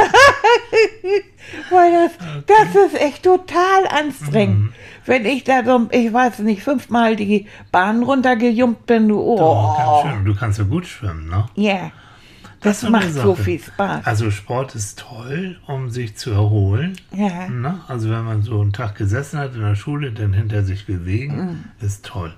Weil 1.69 1.91
das, 1.91 2.11
das 2.47 2.75
ist 2.85 2.99
echt 3.01 3.23
total 3.23 3.87
anstrengend. 3.89 4.59
Mhm. 4.59 4.73
Wenn 5.05 5.25
ich 5.25 5.43
da 5.43 5.63
so, 5.63 5.87
ich 5.91 6.11
weiß 6.11 6.39
nicht, 6.39 6.63
fünfmal 6.63 7.15
die 7.15 7.47
Bahn 7.71 8.03
runtergejumpt 8.03 8.85
bin, 8.85 9.07
du, 9.07 9.19
Oh, 9.19 9.37
oh, 9.39 9.77
ganz 9.77 10.13
schön. 10.15 10.25
Du 10.25 10.35
kannst 10.35 10.59
ja 10.59 10.65
gut 10.65 10.85
schwimmen, 10.87 11.27
ne? 11.29 11.45
ja. 11.55 11.91
Das, 12.61 12.83
macht 12.83 13.11
so 13.13 13.33
viel 13.35 13.59
Spaß. 13.59 14.05
Also 14.05 14.29
Sport 14.31 14.75
ist 14.75 14.99
toll, 14.99 15.57
um 15.67 15.89
sich 15.89 16.15
zu 16.15 16.31
erholen. 16.31 16.93
Ja. 17.11 17.49
Ne? 17.49 17.79
Also 17.87 18.09
wenn 18.11 18.23
man 18.23 18.43
so 18.43 18.61
einen 18.61 18.71
Tag 18.71 18.95
gesessen 18.95 19.39
hat 19.39 19.55
in 19.55 19.61
der 19.61 19.75
Schule, 19.75 20.11
dann 20.11 20.33
hinter 20.33 20.63
sich 20.63 20.85
bewegen, 20.85 21.35
Mhm. 21.35 21.63
ist 21.85 22.05
toll. 22.05 22.33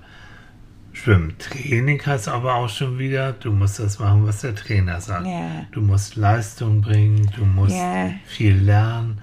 Schwimmtraining 0.92 2.00
heißt 2.06 2.28
aber 2.28 2.54
auch 2.54 2.68
schon 2.68 2.98
wieder, 2.98 3.32
du 3.32 3.50
musst 3.52 3.80
das 3.80 3.98
machen, 3.98 4.26
was 4.26 4.40
der 4.42 4.54
Trainer 4.54 5.00
sagt. 5.00 5.26
Ja. 5.26 5.66
Du 5.72 5.80
musst 5.80 6.16
Leistung 6.16 6.80
bringen, 6.82 7.28
du 7.36 7.44
musst 7.44 7.74
Ja. 7.74 8.10
viel 8.26 8.54
lernen. 8.56 9.18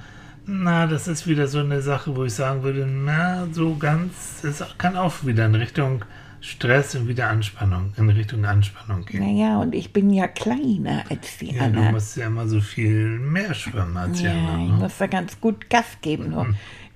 Na, 0.45 0.85
das 0.85 1.07
ist 1.07 1.27
wieder 1.27 1.47
so 1.47 1.59
eine 1.59 1.81
Sache, 1.81 2.15
wo 2.15 2.25
ich 2.25 2.33
sagen 2.33 2.63
würde, 2.63 2.85
na, 2.85 3.47
so 3.51 3.75
ganz, 3.77 4.43
es 4.43 4.61
kann 4.77 4.97
auch 4.97 5.23
wieder 5.23 5.45
in 5.45 5.55
Richtung 5.55 6.03
Stress 6.43 6.95
und 6.95 7.07
wieder 7.07 7.29
Anspannung, 7.29 7.93
in 7.97 8.09
Richtung 8.09 8.43
Anspannung 8.45 9.05
gehen. 9.05 9.21
Naja, 9.21 9.59
und 9.59 9.75
ich 9.75 9.93
bin 9.93 10.09
ja 10.11 10.27
kleiner 10.27 11.03
als 11.09 11.37
die 11.37 11.51
Ja, 11.53 11.59
du 11.59 11.65
anderen. 11.65 11.91
musst 11.91 12.17
ja 12.17 12.25
immer 12.25 12.47
so 12.47 12.59
viel 12.61 13.19
mehr 13.19 13.53
schwimmen 13.53 13.95
als 13.95 14.17
die 14.17 14.25
Ja, 14.25 14.31
anderen. 14.31 14.61
ich 14.65 14.71
Ne? 14.71 14.77
muss 14.79 14.97
da 14.97 15.05
ganz 15.07 15.39
gut 15.39 15.69
Gas 15.69 15.85
geben. 16.01 16.31
Nur. 16.31 16.47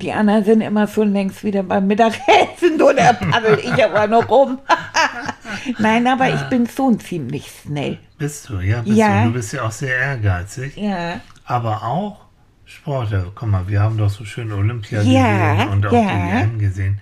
Die 0.01 0.11
anderen 0.11 0.43
sind 0.43 0.61
immer 0.61 0.87
schon 0.87 1.13
längst 1.13 1.43
wieder 1.43 1.61
beim 1.63 1.85
Mittagessen 1.87 2.81
oder 2.81 3.13
paddel 3.13 3.59
ich 3.63 3.83
aber 3.85 4.07
noch 4.07 4.27
rum. 4.29 4.57
Nein, 5.79 6.07
aber 6.07 6.33
ich 6.33 6.41
bin 6.49 6.67
schon 6.67 6.99
ziemlich 6.99 7.49
schnell. 7.61 7.99
Bist 8.17 8.49
du, 8.49 8.59
ja, 8.59 8.81
bist 8.81 8.97
Ja. 8.97 9.21
du. 9.21 9.27
Du 9.29 9.33
bist 9.35 9.53
ja 9.53 9.61
auch 9.63 9.71
sehr 9.71 9.95
ehrgeizig. 9.95 10.75
Ja, 10.75 11.21
Aber 11.45 11.83
auch 11.83 12.25
Sportler. 12.65 13.25
Guck 13.35 13.47
mal, 13.47 13.67
wir 13.67 13.79
haben 13.79 13.97
doch 13.97 14.09
so 14.09 14.25
schön 14.25 14.51
Olympia 14.51 15.01
Ja, 15.03 15.53
gesehen 15.53 15.69
und 15.69 15.85
auch 15.85 15.91
ja. 15.93 16.01
die 16.01 16.33
WM 16.49 16.59
gesehen. 16.59 16.99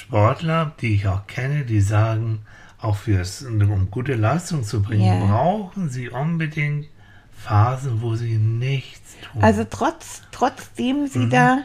Sportler, 0.00 0.72
die 0.80 0.94
ich 0.94 1.06
auch 1.08 1.26
kenne, 1.26 1.64
die 1.64 1.80
sagen, 1.80 2.40
auch 2.78 2.96
fürs, 2.96 3.42
um 3.42 3.90
gute 3.90 4.14
Leistung 4.14 4.62
zu 4.62 4.82
bringen, 4.82 5.06
Ja. 5.20 5.26
brauchen 5.26 5.88
sie 5.88 6.10
unbedingt 6.10 6.86
Phasen, 7.32 8.02
wo 8.02 8.14
sie 8.14 8.36
nichts 8.36 9.16
tun. 9.20 9.42
also 9.42 9.64
trotz, 9.68 10.22
trotzdem 10.32 11.02
Mhm. 11.04 11.06
sie 11.08 11.28
da, 11.30 11.58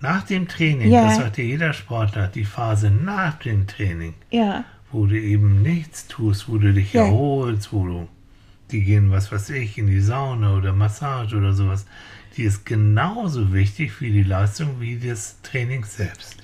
nach 0.00 0.22
dem 0.22 0.46
Training, 0.46 0.92
Ja. 0.92 1.02
das 1.06 1.16
sagt 1.16 1.38
ja 1.38 1.44
jeder 1.44 1.72
Sportler, 1.72 2.28
die 2.28 2.44
Phase 2.44 2.90
nach 2.90 3.34
dem 3.40 3.66
Training, 3.66 4.14
ja, 4.30 4.64
wo 4.92 5.06
du 5.06 5.18
eben 5.20 5.62
nichts 5.62 6.06
tust, 6.06 6.48
wo 6.48 6.58
du 6.58 6.72
dich 6.72 6.94
erholst, 6.94 7.72
wo 7.72 7.84
du, 7.86 8.08
die 8.70 8.82
gehen, 8.82 9.10
was 9.10 9.32
weiß 9.32 9.50
ich, 9.50 9.76
in 9.76 9.88
die 9.88 10.00
Sauna 10.00 10.54
oder 10.56 10.72
Massage 10.72 11.36
oder 11.36 11.52
sowas, 11.52 11.84
die 12.36 12.44
ist 12.44 12.64
genauso 12.64 13.52
wichtig 13.52 14.00
wie 14.00 14.12
die 14.12 14.22
Leistung 14.22 14.80
wie 14.80 14.98
das 14.98 15.40
Training 15.42 15.84
selbst. 15.84 16.36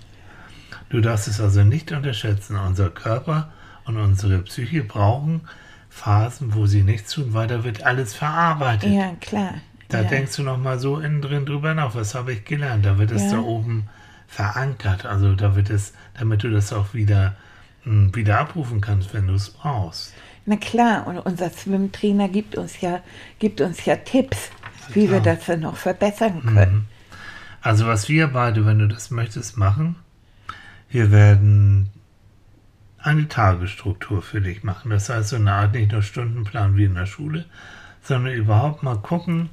Du 0.93 1.01
darfst 1.01 1.27
es 1.27 1.41
also 1.41 1.65
nicht 1.65 1.91
unterschätzen. 1.91 2.57
Unser 2.57 2.91
Körper 2.91 3.51
und 3.87 3.97
unsere 3.97 4.39
Psyche 4.41 4.85
brauchen 4.85 5.41
Phasen, 5.89 6.55
wo 6.55 6.67
sie 6.67 6.83
nichts 6.83 7.13
tun, 7.13 7.35
weil 7.35 7.47
da 7.49 7.65
wird 7.65 7.83
alles 7.83 8.15
verarbeitet. 8.15 8.91
ja, 8.93 9.13
klar. 9.21 9.55
Da 9.89 10.03
ja. 10.03 10.09
denkst 10.09 10.37
du 10.37 10.43
noch 10.43 10.57
mal 10.59 10.79
so 10.79 10.99
innen 10.99 11.21
drin 11.21 11.45
drüber 11.45 11.75
nach, 11.75 11.95
was 11.95 12.15
habe 12.15 12.33
ich 12.33 12.45
gelernt? 12.45 12.87
Da 12.87 12.99
wird 12.99 13.11
es 13.11 13.23
Ja. 13.25 13.33
da 13.33 13.39
oben 13.41 13.89
verankert. 14.27 15.05
Also 15.05 15.35
da 15.35 15.55
wird 15.57 15.69
es, 15.71 15.93
damit 16.19 16.43
du 16.45 16.51
das 16.51 16.73
auch 16.73 16.95
wieder, 16.95 17.37
mh, 17.85 18.15
wieder 18.15 18.39
abrufen 18.41 18.81
kannst, 18.81 19.13
wenn 19.13 19.27
du 19.27 19.35
es 19.35 19.51
brauchst. 19.51 20.15
Na 20.47 20.57
klar, 20.57 21.07
und 21.07 21.19
unser 21.19 21.51
Schwimmtrainer 21.51 22.29
gibt 22.29 22.57
uns 22.57 22.81
ja, 22.81 23.01
gibt 23.39 23.61
uns 23.61 23.85
ja 23.85 23.97
Tipps, 23.97 24.51
wie 24.93 25.11
wir 25.11 25.21
das 25.21 25.47
dann 25.47 25.61
noch 25.61 25.77
verbessern 25.77 26.43
können. 26.43 26.87
Also 27.61 27.87
was 27.87 28.09
wir 28.09 28.27
beide, 28.29 28.67
wenn 28.67 28.79
du 28.79 28.89
das 28.89 29.11
möchtest, 29.11 29.57
machen, 29.57 29.95
wir 30.93 31.11
werden 31.11 31.89
eine 32.99 33.27
Tagesstruktur 33.29 34.23
für 34.23 34.41
dich 34.41 34.63
machen. 34.63 34.91
Das 34.91 35.09
heißt, 35.09 35.31
so 35.31 35.37
eine 35.37 35.53
Art 35.53 35.75
nicht 35.75 35.93
nur 35.93 36.03
Stundenplan 36.03 36.77
wie 36.77 36.85
in 36.85 36.95
der 36.95 37.07
Schule, 37.07 37.47
sondern 38.03 38.35
überhaupt 38.35 38.83
mal 38.83 38.97
gucken, 38.97 39.49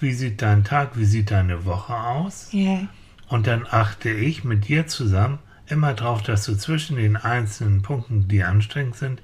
wie 0.00 0.12
sieht 0.12 0.40
dein 0.42 0.64
Tag, 0.64 0.96
wie 0.96 1.04
sieht 1.04 1.30
deine 1.30 1.64
Woche 1.66 1.94
aus. 1.94 2.48
Ja, 2.52 2.80
Und 3.28 3.46
dann 3.46 3.66
achte 3.70 4.10
ich 4.10 4.44
mit 4.44 4.68
dir 4.68 4.86
zusammen 4.86 5.38
immer 5.66 5.94
darauf, 5.94 6.22
dass 6.22 6.44
du 6.44 6.54
zwischen 6.56 6.96
den 6.96 7.16
einzelnen 7.16 7.82
Punkten, 7.82 8.28
die 8.28 8.42
anstrengend 8.42 8.96
sind, 8.96 9.22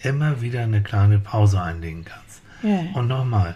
immer 0.00 0.40
wieder 0.40 0.62
eine 0.62 0.82
kleine 0.82 1.18
Pause 1.18 1.60
einlegen 1.62 2.04
kannst. 2.04 2.42
ja, 2.62 2.84
Und 2.94 3.08
nochmal, 3.08 3.54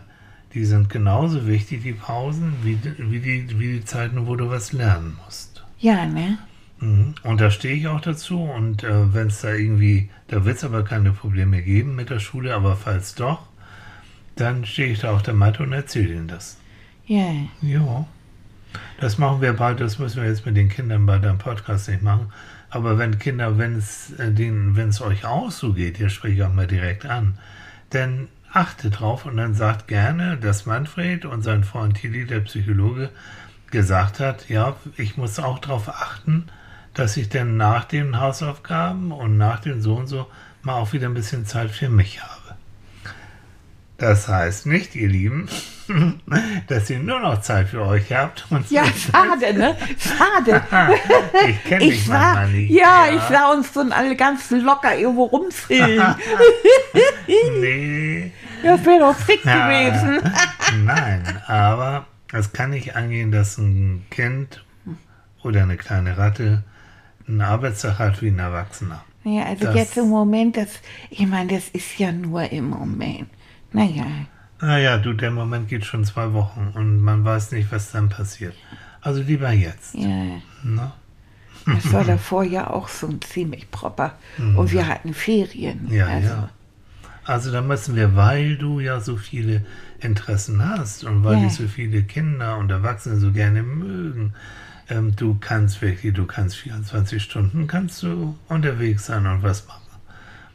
die 0.55 0.65
sind 0.65 0.89
genauso 0.91 1.47
wichtig, 1.47 1.83
die 1.83 1.93
Pausen, 1.93 2.55
wie, 2.63 2.77
die- 2.77 3.11
wie, 3.11 3.21
die, 3.21 3.59
wie 3.59 3.73
die 3.79 3.85
Zeiten, 3.85 4.27
wo 4.27 4.37
du 4.37 4.49
was 4.49 4.73
lernen 4.73 5.17
musst. 5.25 5.65
ja, 5.79 6.07
ne? 6.07 6.39
Mhm. 6.81 7.15
Und 7.23 7.41
da 7.41 7.51
stehe 7.51 7.75
ich 7.75 7.89
auch 7.89 8.01
dazu. 8.01 8.43
Und 8.43 8.85
äh, 8.85 9.15
wenn 9.15 9.29
es 9.29 9.41
da 9.41 9.53
irgendwie, 9.53 10.11
da 10.29 10.45
wird 10.45 10.57
es 10.57 10.65
aber 10.65 10.85
keine 10.85 11.13
Probleme 11.13 11.63
geben 11.63 11.95
mit 11.95 12.11
der 12.11 12.19
Schule, 12.19 12.55
aber 12.55 12.77
falls 12.77 13.15
doch, 13.15 13.47
dann 14.37 14.65
stehe 14.65 14.93
ich 14.93 15.01
da 15.01 15.13
auf 15.13 15.23
der 15.23 15.35
Matte 15.35 15.63
und 15.63 15.73
erzähle 15.73 16.15
ihnen 16.15 16.29
das. 16.29 16.59
Ja, 17.07 17.33
Ja. 17.63 18.07
Das 19.01 19.17
machen 19.17 19.41
wir 19.41 19.55
bald, 19.55 19.81
das 19.81 19.99
müssen 19.99 20.21
wir 20.21 20.29
jetzt 20.29 20.45
mit 20.45 20.57
den 20.57 20.69
Kindern 20.69 21.07
bei 21.07 21.19
deinem 21.19 21.39
Podcast 21.39 21.89
nicht 21.89 22.03
machen. 22.03 22.33
Aber 22.69 22.99
wenn 22.99 23.19
Kinder, 23.19 23.59
wenn 23.59 23.77
es 23.77 24.13
äh, 24.19 24.33
denen, 24.33 24.77
wenn 24.77 24.91
es 24.91 25.01
euch 25.01 25.25
auch 25.25 25.51
so 25.51 25.73
geht, 25.73 25.99
ihr 25.99 26.11
sprecht 26.11 26.43
auch 26.43 26.53
mal 26.53 26.67
direkt 26.67 27.07
an, 27.07 27.39
dann 27.91 28.29
achtet 28.53 29.01
drauf 29.01 29.27
und 29.27 29.37
dann 29.37 29.55
sagt 29.55 29.89
gerne, 29.89 30.37
dass 30.37 30.67
Manfred 30.67 31.25
und 31.25 31.43
sein 31.43 31.65
Freund 31.65 31.97
Tilly, 31.97 32.27
der 32.27 32.41
Psychologe, 32.41 33.11
gesagt 33.71 34.21
hat, 34.21 34.49
ja, 34.49 34.77
ich 34.97 35.17
muss 35.17 35.39
auch 35.39 35.59
darauf 35.59 35.89
achten, 35.89 36.47
dass 36.97 37.17
ich 37.17 37.29
dann 37.29 37.57
nach 37.57 37.85
den 37.85 38.19
Hausaufgaben 38.21 39.13
und 39.13 39.37
nach 39.37 39.61
den 39.61 39.81
so 39.83 39.95
und 39.97 40.07
so 40.09 40.27
mal 40.63 40.75
auch 40.75 40.93
wieder 40.93 41.07
ein 41.09 41.15
bisschen 41.15 41.47
Zeit 41.47 41.71
für 41.71 41.89
mich 41.89 42.21
habe. 42.23 42.33
Das 43.99 44.29
heißt 44.29 44.67
nicht, 44.67 44.95
ihr 44.95 45.09
Lieben, 45.09 45.49
dass 46.67 46.91
ihr 46.91 46.99
nur 46.99 47.21
noch 47.21 47.41
Zeit 47.41 47.69
für 47.69 47.81
euch 47.83 48.13
habt. 48.13 48.47
Und 48.51 48.71
ja, 48.71 48.85
schade, 48.85 49.55
ne? 49.55 49.75
Schade. 49.99 50.63
ich 51.49 51.65
kenne 51.65 51.85
Ich 51.85 51.91
dich 51.95 52.07
sah, 52.07 52.13
manchmal 52.19 52.49
nicht. 52.51 52.71
ja, 52.73 53.07
ich 53.15 53.23
sah 53.23 53.53
uns 53.53 53.73
dann 53.73 53.93
alle 53.93 54.15
ganz 54.17 54.51
locker 54.51 54.97
irgendwo 54.99 55.25
rumfilmen. 55.25 56.15
Nee, 57.61 58.33
Das 58.63 58.85
wäre 58.85 59.01
doch 59.01 59.17
schick 59.27 59.45
Ja. 59.45 59.67
gewesen. 59.69 60.21
Nein, 60.85 61.23
aber 61.47 62.07
es 62.33 62.53
kann 62.53 62.71
nicht 62.71 62.97
angehen, 62.97 63.33
dass 63.33 63.59
ein 63.59 64.05
Kind 64.11 64.65
oder 65.43 65.63
eine 65.63 65.77
kleine 65.77 66.19
Ratte 66.19 66.63
einen 67.29 67.41
Arbeitstag 67.41 67.99
hat 67.99 68.23
wie 68.23 68.29
ein 68.29 68.39
Erwachsener. 68.39 69.05
Ja, 69.25 69.45
also 69.45 69.65
Das- 69.67 69.75
jetzt 69.75 69.97
im 69.97 70.09
Moment, 70.09 70.57
das, 70.57 70.69
ich 71.11 71.27
meine, 71.27 71.53
das 71.55 71.69
ist 71.71 71.99
ja 71.99 72.13
nur 72.13 72.51
im 72.53 72.71
Moment. 72.71 73.29
Naja, 73.73 74.07
Naja, 74.61 74.97
du, 74.97 75.13
der 75.13 75.31
Moment 75.31 75.69
geht 75.69 75.85
schon 75.85 76.05
zwei 76.05 76.33
Wochen 76.33 76.73
und 76.75 76.99
man 77.01 77.25
weiß 77.25 77.53
nicht, 77.53 77.71
was 77.73 77.91
dann 77.93 78.09
passiert. 78.09 78.55
Also 79.03 79.21
lieber 79.21 79.51
jetzt. 79.53 79.95
ja. 79.95 80.07
Ne? 80.63 80.93
Das 81.67 81.93
war 81.93 82.05
davor 82.15 82.43
ja 82.45 82.71
auch 82.71 82.89
so 82.89 83.07
ein 83.09 83.21
ziemlich 83.21 83.71
proper. 83.71 84.15
Und 84.39 84.71
wir 84.73 84.87
hatten 84.87 85.13
Ferien. 85.13 85.87
Mhm. 85.89 85.93
Ja, 85.95 86.07
also, 86.07 86.29
ja. 86.29 86.49
Also 87.25 87.51
da 87.53 87.61
müssen 87.61 87.97
wir, 87.97 88.15
weil 88.17 88.57
du 88.57 88.79
ja 88.81 89.01
so 89.01 89.17
viele 89.17 89.67
Interessen 90.01 90.65
hast 90.67 91.03
und 91.05 91.25
weil 91.25 91.35
Ja. 91.39 91.45
dich 91.45 91.55
so 91.55 91.67
viele 91.67 92.03
Kinder 92.05 92.57
und 92.57 92.71
Erwachsene 92.71 93.17
so 93.17 93.33
gerne 93.33 93.63
mögen, 93.65 94.33
ähm, 94.89 95.15
du 95.17 95.37
kannst 95.41 95.83
wirklich, 95.83 96.15
du 96.15 96.27
kannst 96.27 96.57
24 96.57 97.23
Stunden 97.23 97.67
kannst 97.67 98.03
du 98.03 98.37
unterwegs 98.49 99.07
sein 99.07 99.27
und 99.27 99.43
was 99.43 99.67
machen. 99.67 99.83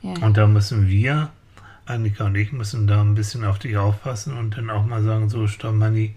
Ja. 0.01 0.13
Und 0.25 0.37
da 0.37 0.47
müssen 0.47 0.87
wir, 0.87 1.29
Annika 1.85 2.25
und 2.25 2.35
ich, 2.35 2.51
müssen 2.51 2.87
da 2.87 3.01
ein 3.01 3.15
bisschen 3.15 3.43
auf 3.45 3.59
dich 3.59 3.77
aufpassen 3.77 4.37
und 4.37 4.57
dann 4.57 4.69
auch 4.69 4.85
mal 4.85 5.03
sagen, 5.03 5.29
so, 5.29 5.47
stopp, 5.47 5.75
Manni, 5.75 6.15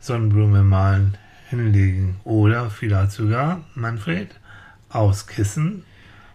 Sonnenblume 0.00 0.62
malen, 0.62 1.16
hinlegen. 1.48 2.16
Oder 2.24 2.70
vielleicht 2.70 3.12
sogar, 3.12 3.62
Manfred, 3.74 4.30
auskissen 4.90 5.84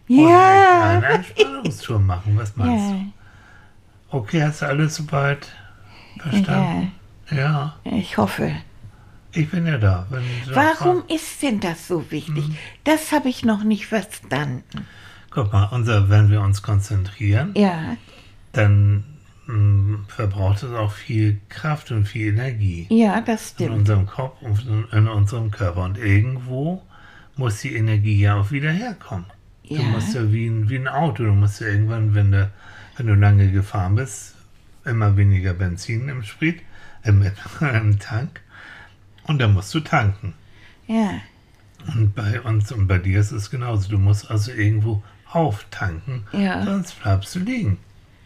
und 0.07 0.17
Ja. 0.29 0.83
eine 0.83 1.01
kleine 1.01 1.05
Entspannungstour 1.15 1.99
machen. 1.99 2.37
Was 2.37 2.55
meinst 2.57 2.89
ja, 2.89 2.95
du? 4.11 4.17
Okay, 4.17 4.43
hast 4.43 4.61
du 4.61 4.67
alles 4.67 4.95
soweit 4.95 5.47
verstanden? 6.19 6.91
Ja. 7.31 7.75
ich 7.83 8.17
hoffe. 8.17 8.51
Ich 9.35 9.49
bin 9.49 9.65
ja 9.67 9.77
da. 9.77 10.07
Du 10.09 10.55
Warum 10.55 11.03
ist 11.07 11.41
denn 11.41 11.59
das 11.59 11.87
so 11.87 12.09
wichtig? 12.11 12.47
Mhm. 12.49 12.57
Das 12.83 13.11
habe 13.11 13.29
ich 13.29 13.43
noch 13.45 13.63
nicht 13.63 13.87
verstanden. 13.87 14.87
Guck 15.29 15.51
mal, 15.51 15.65
unser, 15.65 16.09
wenn 16.09 16.29
wir 16.29 16.41
uns 16.41 16.61
konzentrieren, 16.61 17.53
Ja, 17.55 17.97
dann 18.53 19.03
mh, 19.47 19.99
verbraucht 20.07 20.63
es 20.63 20.71
auch 20.71 20.91
viel 20.93 21.39
Kraft 21.49 21.91
und 21.91 22.05
viel 22.07 22.33
Energie 22.33 22.87
ja, 22.89 23.21
das 23.21 23.51
in 23.51 23.55
stimmt. 23.55 23.71
unserem 23.71 24.05
Kopf 24.05 24.41
und 24.41 24.65
in 24.91 25.07
unserem 25.07 25.51
Körper. 25.51 25.83
Und 25.83 25.97
irgendwo 25.97 26.81
muss 27.35 27.59
die 27.61 27.75
Energie 27.75 28.19
ja 28.19 28.35
auch 28.39 28.51
wieder 28.51 28.71
herkommen. 28.71 29.25
Du 29.69 29.75
Ja. 29.75 29.83
musst 29.83 30.13
ja 30.13 30.31
wie 30.31 30.47
ein, 30.47 30.69
wie 30.69 30.77
ein 30.77 30.87
Auto, 30.87 31.23
du 31.23 31.31
musst 31.33 31.59
ja 31.59 31.67
irgendwann, 31.67 32.13
wenn 32.15 32.31
du, 32.31 32.49
wenn 32.97 33.07
du 33.07 33.15
lange 33.15 33.51
gefahren 33.51 33.95
bist, 33.95 34.35
immer 34.85 35.17
weniger 35.17 35.53
Benzin 35.53 36.07
im 36.07 36.23
Sprit, 36.23 36.61
im, 37.03 37.21
im 37.61 37.99
Tank. 37.99 38.41
Und 39.27 39.39
dann 39.39 39.53
musst 39.53 39.73
du 39.73 39.79
tanken. 39.79 40.33
Ja, 40.87 41.11
Und 41.93 42.13
bei 42.15 42.41
uns 42.41 42.71
und 42.71 42.87
bei 42.87 42.97
dir 42.99 43.19
ist 43.19 43.31
es 43.31 43.49
genauso. 43.49 43.89
Du 43.89 43.97
musst 43.97 44.29
also 44.31 44.51
irgendwo 44.51 45.03
auftanken, 45.31 46.23
Ja. 46.31 46.63
sonst 46.63 46.99
bleibst 47.01 47.35
du 47.35 47.39
liegen. 47.39 47.77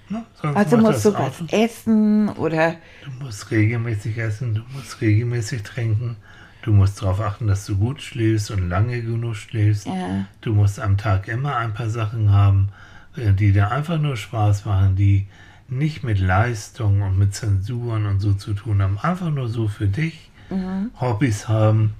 Ne? 0.10 0.24
Sonst 0.41 0.56
also 0.58 0.77
musst 0.77 1.06
du 1.06 1.13
was 1.13 1.41
essen 1.51 2.29
oder 2.29 2.75
Du 3.03 3.24
musst 3.24 3.50
regelmäßig 3.51 4.18
essen, 4.18 4.56
du 4.56 4.62
musst 4.74 5.00
regelmäßig 5.01 5.63
trinken, 5.63 6.18
du 6.63 6.72
musst 6.74 7.01
darauf 7.01 7.22
achten, 7.22 7.48
dass 7.48 7.65
du 7.65 7.77
gut 7.77 8.01
schläfst 8.01 8.51
und 8.51 8.70
lange 8.70 9.01
genug 9.01 9.36
schläfst. 9.36 9.86
Ja. 9.88 10.25
Du 10.41 10.53
musst 10.53 10.79
am 10.79 10.98
Tag 10.98 11.27
immer 11.27 11.56
ein 11.58 11.74
paar 11.74 11.89
Sachen 11.89 12.32
haben, 12.32 12.70
äh, 13.15 13.34
die 13.34 13.51
dir 13.51 13.72
einfach 13.72 14.00
nur 14.00 14.18
Spaß 14.18 14.65
machen, 14.65 14.96
die 14.96 15.27
nicht 15.68 16.03
mit 16.03 16.20
Leistung 16.20 17.01
und 17.03 17.18
mit 17.20 17.36
Zensuren 17.36 18.06
und 18.08 18.20
so 18.20 18.34
zu 18.34 18.53
tun 18.53 18.82
haben. 18.82 18.98
Einfach 19.00 19.29
nur 19.29 19.48
so 19.48 19.68
für 19.68 19.88
dich 19.88 20.28
Hobbys 21.00 21.48
haben, 21.48 21.94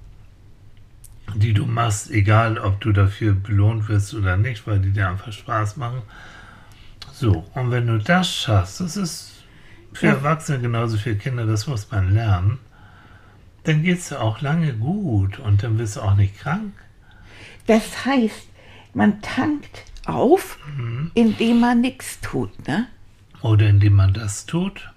die 1.36 1.54
du 1.54 1.66
machst, 1.66 2.10
egal 2.12 2.58
ob 2.58 2.82
du 2.82 2.92
dafür 2.92 3.34
belohnt 3.34 3.88
wirst 3.88 4.14
oder 4.14 4.36
nicht, 4.38 4.66
weil 4.68 4.80
die 4.80 4.92
dir 4.92 5.10
einfach 5.10 5.32
Spaß 5.32 5.78
machen. 5.78 6.02
So, 7.14 7.46
und 7.54 7.72
wenn 7.72 7.88
du 7.88 8.00
das 8.00 8.34
schaffst, 8.34 8.80
das 8.80 8.98
ist 8.98 9.44
für 9.94 10.08
Ja. 10.08 10.14
Erwachsene 10.14 10.60
genauso 10.60 10.98
für 10.98 11.16
Kinder, 11.16 11.46
das 11.46 11.68
muss 11.68 11.90
man 11.92 12.14
lernen, 12.14 12.60
dann 13.64 13.84
geht 13.84 14.00
es 14.00 14.10
dir 14.10 14.22
auch 14.22 14.42
lange 14.42 14.74
gut 14.74 15.38
und 15.40 15.62
dann 15.64 15.78
wirst 15.78 15.98
du 15.98 16.02
auch 16.02 16.16
nicht 16.16 16.40
krank. 16.40 16.74
das 17.68 18.06
heißt, 18.06 18.48
man 18.96 19.22
tankt 19.22 19.84
auf, 20.06 20.58
Mhm. 20.76 21.12
indem 21.14 21.60
man 21.60 21.82
nichts 21.82 22.20
tut, 22.22 22.68
ne? 22.68 22.88
Oder 23.42 23.68
indem 23.70 23.94
man 23.94 24.14
das 24.14 24.46
tut, 24.48 24.90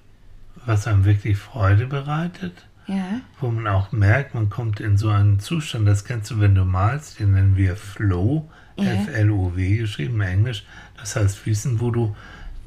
was 0.65 0.87
einem 0.87 1.05
wirklich 1.05 1.37
Freude 1.37 1.87
bereitet, 1.87 2.67
Ja, 2.97 3.21
wo 3.41 3.51
man 3.51 3.67
auch 3.69 3.93
merkt, 3.93 4.35
man 4.35 4.51
kommt 4.51 4.81
in 4.81 4.97
so 4.97 5.09
einen 5.09 5.41
Zustand, 5.41 5.87
das 5.87 6.05
kennst 6.05 6.31
du, 6.31 6.41
wenn 6.41 6.55
du 6.55 6.65
malst, 6.65 7.21
den 7.21 7.33
nennen 7.33 7.57
wir 7.57 7.77
Flow, 7.77 8.51
Ja. 8.77 8.93
F-L-O-W 8.93 9.77
geschrieben, 9.79 10.21
Englisch, 10.21 10.65
das 10.99 11.17
heißt 11.17 11.39
Fließen, 11.39 11.81
wo 11.81 11.91
du 11.91 12.15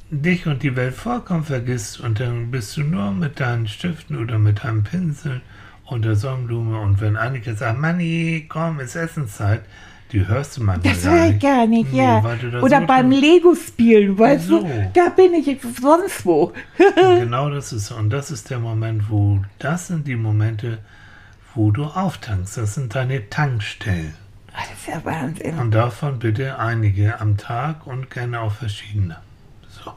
dich 0.10 0.46
und 0.48 0.64
die 0.64 0.76
Welt 0.76 0.94
vollkommen 0.96 1.44
vergisst 1.44 2.00
und 2.00 2.20
dann 2.20 2.52
bist 2.52 2.78
du 2.78 2.82
nur 2.82 3.12
mit 3.12 3.40
deinen 3.40 3.68
Stiften 3.68 4.18
oder 4.18 4.38
mit 4.38 4.64
deinem 4.64 4.84
Pinsel 4.84 5.42
und 5.86 6.06
der 6.06 6.16
Sonnenblume. 6.16 6.80
Und 6.80 7.02
wenn 7.02 7.18
Annika 7.18 7.54
sagt, 7.56 7.80
Manni, 7.80 8.46
komm, 8.48 8.80
ist 8.80 8.96
Essenszeit, 8.96 9.62
die 10.16 10.28
hörst 10.28 10.58
du 10.58 10.64
manchmal 10.64 10.94
das 10.94 11.06
höre 11.06 11.30
ich 11.30 11.40
gar 11.40 11.68
nicht, 11.68 11.92
Nee, 11.94 12.00
ja. 12.00 12.24
Oder 12.62 12.82
so 12.82 12.88
beim 12.88 13.12
Lego-Spielen, 13.12 14.18
weißt 14.18 14.48
So. 14.48 14.62
du, 14.62 14.92
da 14.94 15.10
bin 15.10 15.34
ich 15.34 15.58
sonst 15.82 16.26
wo. 16.26 16.54
Genau 17.20 17.50
das 17.50 17.74
ist 17.74 17.92
und 17.92 18.10
das 18.10 18.32
ist 18.32 18.50
der 18.50 18.60
Moment, 18.60 19.10
wo 19.10 19.42
das 19.60 19.88
sind 19.88 20.08
die 20.08 20.16
Momente, 20.16 20.80
wo 21.54 21.72
du 21.72 21.86
auftankst. 21.86 22.58
Das 22.58 22.76
sind 22.76 22.96
deine 22.96 23.30
Tankstellen. 23.30 24.14
Ah, 24.54 24.60
Das 24.70 24.80
ist 24.80 24.88
ja 24.88 25.04
Wahnsinn. 25.06 25.60
Und 25.60 25.72
davon 25.72 26.20
bitte 26.20 26.58
einige 26.58 27.20
am 27.20 27.38
Tag 27.38 27.86
und 27.86 28.10
gerne 28.10 28.40
auch 28.40 28.54
verschiedene. 28.54 29.18
So. 29.70 29.92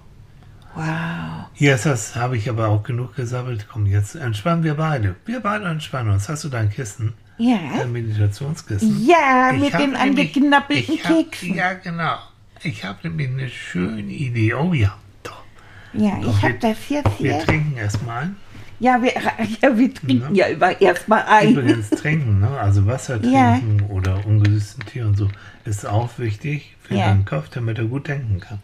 Wow. 0.74 1.46
Jetzt 1.54 1.86
das 1.86 2.16
habe 2.16 2.36
ich 2.36 2.48
aber 2.50 2.68
auch 2.68 2.82
genug 2.82 3.14
gesammelt. 3.16 3.66
Komm, 3.70 3.86
jetzt 3.86 4.14
entspannen 4.14 4.64
wir 4.64 4.74
beide. 4.74 5.14
Wir 5.26 5.40
beide 5.40 5.66
entspannen 5.66 6.12
uns. 6.12 6.28
Hast 6.28 6.44
du 6.44 6.48
dein 6.48 6.70
Kissen? 6.70 7.14
Ja, 7.38 7.84
Meditationskissen? 7.86 9.06
ja, 9.06 9.52
Ich 9.52 9.60
mit 9.60 9.72
den 9.72 9.80
nämlich- 9.92 10.00
angeknabbelten 10.00 10.94
ich 10.94 11.04
hab- 11.04 11.16
Keksen. 11.30 11.54
Ja, 11.54 11.72
genau. 11.74 12.16
Ich 12.62 12.84
habe 12.84 12.98
nämlich 13.08 13.28
eine 13.28 13.48
schöne 13.48 14.10
Idee. 14.12 14.54
Oh 14.54 14.72
ja, 14.74 14.96
doch. 15.22 15.42
Ja, 15.92 16.18
Doch, 16.20 16.36
ich 16.36 16.42
habe 16.42 16.54
wir- 16.54 16.58
das 16.60 16.88
jetzt 16.88 17.22
Wir 17.22 17.38
trinken 17.38 17.76
erstmal 17.76 18.22
ein. 18.24 18.36
Ja, 18.80 19.00
wir, 19.02 19.12
ja, 19.62 19.76
wir 19.76 19.94
trinken 19.94 20.34
ja, 20.34 20.46
immer 20.46 20.80
erstmal 20.80 21.22
ein. 21.26 21.50
Übrigens 21.52 21.90
trinken, 21.90 22.40
ne? 22.40 22.48
also 22.60 22.86
Wasser 22.86 23.22
Ja. 23.24 23.52
trinken 23.58 23.82
oder 23.90 24.24
ungesüßten 24.26 24.84
Tee 24.86 25.02
und 25.02 25.16
so, 25.16 25.28
ist 25.64 25.86
auch 25.86 26.10
wichtig 26.18 26.76
für 26.82 26.94
Ja. 26.96 27.06
deinen 27.08 27.24
Kopf, 27.24 27.48
damit 27.50 27.78
er 27.78 27.84
gut 27.84 28.08
denken 28.08 28.40
kann. 28.40 28.58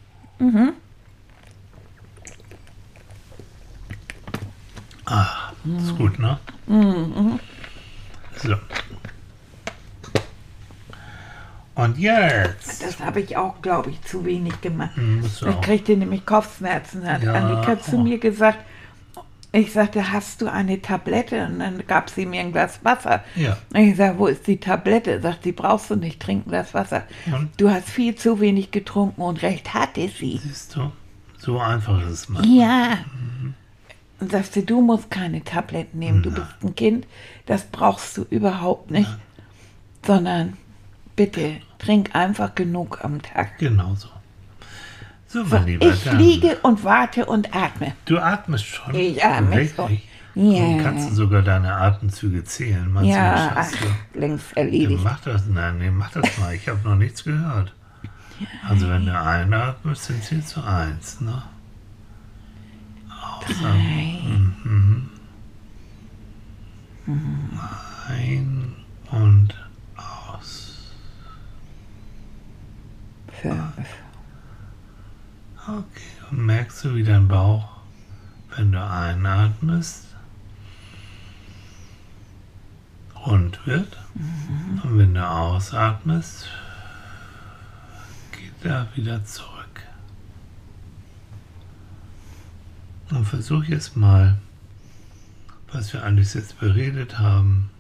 Ah, 5.06 5.52
ist 5.80 5.96
gut, 5.96 6.18
ne? 6.18 6.38
So. 8.44 8.57
Und 11.74 11.98
jetzt 11.98 12.85
Das 12.85 13.00
habe 13.00 13.20
ich 13.20 13.37
auch, 13.37 13.61
glaube 13.61 13.90
ich, 13.90 14.00
zu 14.02 14.24
wenig 14.24 14.61
gemacht. 14.61 14.94
Hm, 14.94 15.22
du 15.40 15.48
Ich 15.48 15.61
kriegte 15.61 15.96
nämlich 15.96 16.24
Kopfschmerzen, 16.24 17.04
hat 17.04 17.22
Ja, 17.22 17.35
Annika 17.35 17.80
zu 17.80 17.96
oh. 17.96 18.02
mir 18.02 18.18
gesagt. 18.18 18.59
Ich 19.50 19.72
sagte, 19.72 20.12
hast 20.12 20.40
du 20.40 20.48
eine 20.50 20.83
Tablette? 20.83 21.46
Und 21.46 21.61
dann 21.61 21.87
gab 21.87 22.11
sie 22.11 22.26
mir 22.26 22.40
ein 22.40 22.52
Glas 22.52 22.80
Wasser. 22.83 23.22
Ja. 23.37 23.57
Und 23.72 23.80
ich 23.80 23.96
sage, 23.96 24.18
wo 24.18 24.26
ist 24.26 24.46
die 24.48 24.59
Tablette? 24.59 25.20
Sagt, 25.20 25.44
die 25.44 25.52
brauchst 25.52 25.90
du 25.90 25.96
nicht, 25.96 26.20
trink 26.20 26.46
ein 26.46 26.50
Glas 26.50 26.74
Wasser. 26.74 27.04
Und? 27.26 27.50
Du 27.57 27.70
hast 27.70 27.88
viel 27.88 28.16
zu 28.16 28.40
wenig 28.40 28.72
getrunken 28.72 29.22
und 29.22 29.42
recht 29.42 29.72
hatte 29.72 30.09
sie. 30.09 30.40
Siehst 30.42 30.74
du? 30.74 30.90
So 31.38 31.61
einfach 31.61 32.00
ist 32.02 32.11
es 32.11 32.28
mal. 32.28 32.44
Ja. 32.44 32.98
Und 34.20 34.31
sagte, 34.33 34.62
du 34.62 34.81
musst 34.81 35.11
keine 35.11 35.42
Tabletten 35.44 35.98
nehmen, 35.98 36.22
du 36.22 36.31
bist 36.31 36.46
ein 36.62 36.74
Kind, 36.74 37.07
das 37.46 37.64
brauchst 37.64 38.16
du 38.16 38.22
überhaupt 38.31 38.90
nicht. 38.90 39.11
Sondern 40.07 40.57
bitte, 41.16 41.57
trink 41.79 42.14
einfach 42.14 42.55
genug 42.55 43.00
am 43.05 43.20
Tag. 43.22 43.59
Genau 43.59 43.94
so. 43.96 44.09
So, 45.27 45.42
So, 45.44 45.57
mein 45.57 45.66
Lieber, 45.66 45.87
ich 45.87 46.05
dann. 46.05 46.18
liege 46.18 46.59
und 46.62 46.85
warte 46.85 47.27
und 47.27 47.55
atme. 47.57 47.94
Du 48.05 48.18
atmest 48.18 48.66
schon. 48.66 48.94
Ich 48.94 49.22
atme 49.24 49.50
Wirklich? 49.50 49.74
schon. 49.74 49.98
Ja. 50.37 50.62
Und 50.64 50.83
kannst 50.83 51.11
du 51.11 51.14
sogar 51.14 51.42
deine 51.42 51.74
Atemzüge 51.74 52.44
zählen? 52.44 52.90
Meinst 52.92 53.11
du, 53.11 53.14
Ja, 53.16 53.53
ach, 53.57 53.70
du? 53.70 54.18
längst 54.18 54.57
erledigt. 54.57 55.03
mach 55.03 55.20
das, 55.20 55.46
nein, 55.46 55.79
nee, 55.79 55.90
mach 55.90 56.11
das 56.12 56.38
mal. 56.38 56.55
Ich 56.55 56.68
habe 56.68 56.81
noch 56.88 56.96
nichts 56.96 57.24
gehört. 57.24 57.72
Also 58.68 58.88
wenn 58.88 59.07
du 59.07 59.18
einatmest, 59.20 60.11
dann 60.11 60.20
zählst 60.22 60.57
du 60.57 60.61
eins, 60.62 61.20
ne? 61.20 61.42
Drei. 63.46 64.20
Mhm. 64.64 65.11
Ein 68.09 68.74
und 69.11 69.54
aus. 69.96 70.92
Fünf. 73.28 73.74
Okay, 75.66 75.85
und 76.30 76.46
merkst 76.46 76.85
du, 76.85 76.94
wie 76.94 77.04
dein 77.04 77.28
Bauch, 77.28 77.68
wenn 78.57 78.72
du 78.72 78.83
einatmest, 78.83 80.07
rund 83.26 83.66
wird. 83.66 83.98
Mhm. 84.14 84.80
Und 84.83 84.98
wenn 84.98 85.14
du 85.14 85.26
ausatmest, 85.26 86.48
geht 88.33 88.64
er 88.64 88.88
wieder 88.94 89.24
zurück. 89.24 89.54
Und 93.14 93.27
versuch 93.27 93.64
jetzt 93.64 93.96
mal, 93.96 94.38
was 95.72 95.92
wir 95.92 96.03
alles 96.03 96.35
jetzt 96.35 96.59
beredet 96.59 97.18
haben, 97.18 97.70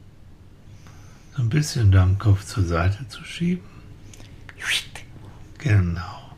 so 1.36 1.42
ein 1.42 1.48
bisschen 1.48 1.90
deinen 1.90 2.18
Kopf 2.18 2.44
zur 2.44 2.64
Seite 2.64 3.08
zu 3.08 3.24
schieben. 3.24 3.64
Genau. 5.58 6.30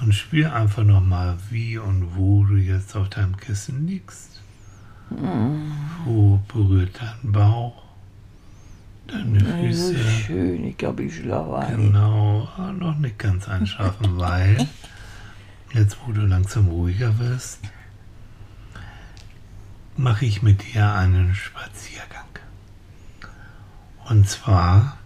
Und 0.00 0.12
spür 0.12 0.52
einfach 0.52 0.82
nochmal, 0.82 1.38
wie 1.50 1.78
und 1.78 2.16
wo 2.16 2.44
du 2.44 2.56
jetzt 2.56 2.94
auf 2.96 3.08
deinem 3.08 3.36
Kissen 3.36 3.86
liegst. 3.86 4.42
Wo 6.04 6.40
berührt 6.52 7.00
dein 7.00 7.32
Bauch, 7.32 7.82
deine 9.06 9.38
Füße? 9.38 9.96
Schön, 9.96 10.64
ich 10.64 10.76
glaube, 10.76 11.04
ich 11.04 11.16
schlafe 11.16 11.58
ein. 11.58 11.76
Genau, 11.76 12.48
ah, 12.58 12.72
noch 12.72 12.98
nicht 12.98 13.18
ganz 13.18 13.48
einschlafen, 13.48 14.18
weil 14.18 14.66
jetzt, 15.76 15.98
wo 16.06 16.12
du 16.12 16.22
langsam 16.22 16.68
ruhiger 16.68 17.18
wirst, 17.18 17.60
mache 19.96 20.24
ich 20.24 20.42
mit 20.42 20.72
dir 20.72 20.92
einen 20.92 21.34
Spaziergang. 21.34 22.24
Und 24.08 24.28
zwar 24.28 24.96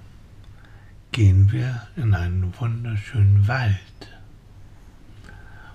gehen 1.12 1.50
wir 1.52 1.86
in 1.96 2.14
einen 2.14 2.52
wunderschönen 2.58 3.48
Wald. 3.48 3.76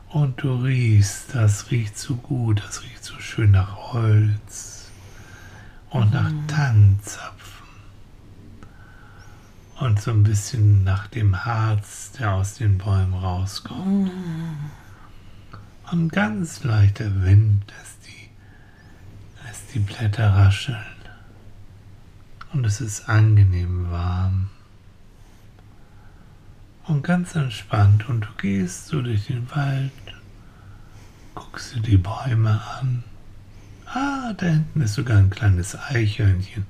Und 0.10 0.42
du 0.42 0.56
riechst, 0.56 1.36
das 1.36 1.72
riecht 1.72 1.98
so 1.98 2.16
gut, 2.16 2.64
das 2.66 2.84
riecht 2.84 3.04
so 3.04 3.20
schön 3.20 3.52
nach 3.52 3.76
Holz 3.94 4.92
und 5.90 6.14
nach 6.14 6.32
Tannenzapfen. 6.48 7.36
Und 9.80 10.02
so 10.02 10.12
ein 10.12 10.24
bisschen 10.24 10.86
nach 10.86 11.08
dem 11.08 11.44
Harz, 11.44 12.14
der 12.14 12.34
aus 12.34 12.54
den 12.54 12.78
Bäumen 12.78 13.14
rauskommt. 13.14 14.10
Und 15.92 16.12
ganz 16.12 16.64
leichter 16.64 17.24
Wind, 17.24 17.64
dass 17.68 18.00
die, 18.00 18.30
dass 19.48 19.68
die 19.68 19.80
Blätter 19.80 20.30
rascheln. 20.30 20.78
Und 22.54 22.66
es 22.66 22.82
ist 22.82 23.10
angenehm 23.10 23.92
warm 23.92 24.50
und 26.88 27.04
ganz 27.04 27.36
entspannt 27.36 28.08
und 28.10 28.22
du 28.22 28.30
gehst 28.38 28.88
so 28.88 29.02
durch 29.02 29.28
den 29.28 29.50
Wald, 29.52 29.92
guckst 31.34 31.76
dir 31.76 31.82
die 31.82 31.98
Bäume 31.98 32.62
an. 32.80 33.04
Ah, 33.88 34.34
da 34.34 34.48
hinten 34.48 34.82
ist 34.82 34.94
sogar 34.94 35.18
ein 35.18 35.30
kleines 35.30 35.78
Eichhörnchen. 35.78 36.66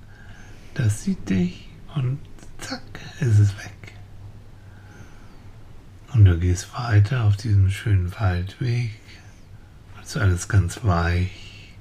Das 0.74 1.04
sieht 1.04 1.30
dich 1.30 1.70
und 1.96 2.20
zack, 2.60 2.82
ist 3.20 3.40
es 3.40 3.58
weg. 3.58 3.95
Und 6.16 6.24
du 6.24 6.40
gehst 6.40 6.74
weiter 6.74 7.26
auf 7.26 7.36
diesem 7.36 7.70
schönen 7.70 8.18
Waldweg. 8.18 8.98
Ist 10.02 10.16
alles 10.16 10.48
ganz 10.48 10.82
weich 10.86 11.74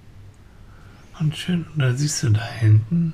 und 1.20 1.36
schön. 1.36 1.64
Und 1.68 1.78
da 1.78 1.94
siehst 1.94 2.20
du 2.24 2.30
da 2.30 2.44
hinten, 2.44 3.12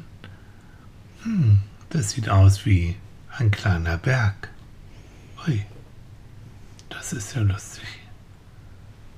hm, 1.22 1.61
das 1.90 2.12
sieht 2.12 2.30
aus 2.30 2.64
wie 2.64 2.96
ein 3.37 3.50
kleiner 3.50 3.98
Berg. 3.98 4.48
Ui, 5.46 5.66
das 6.88 7.12
ist 7.12 7.35
ja 7.35 7.42
lustig. 7.42 7.85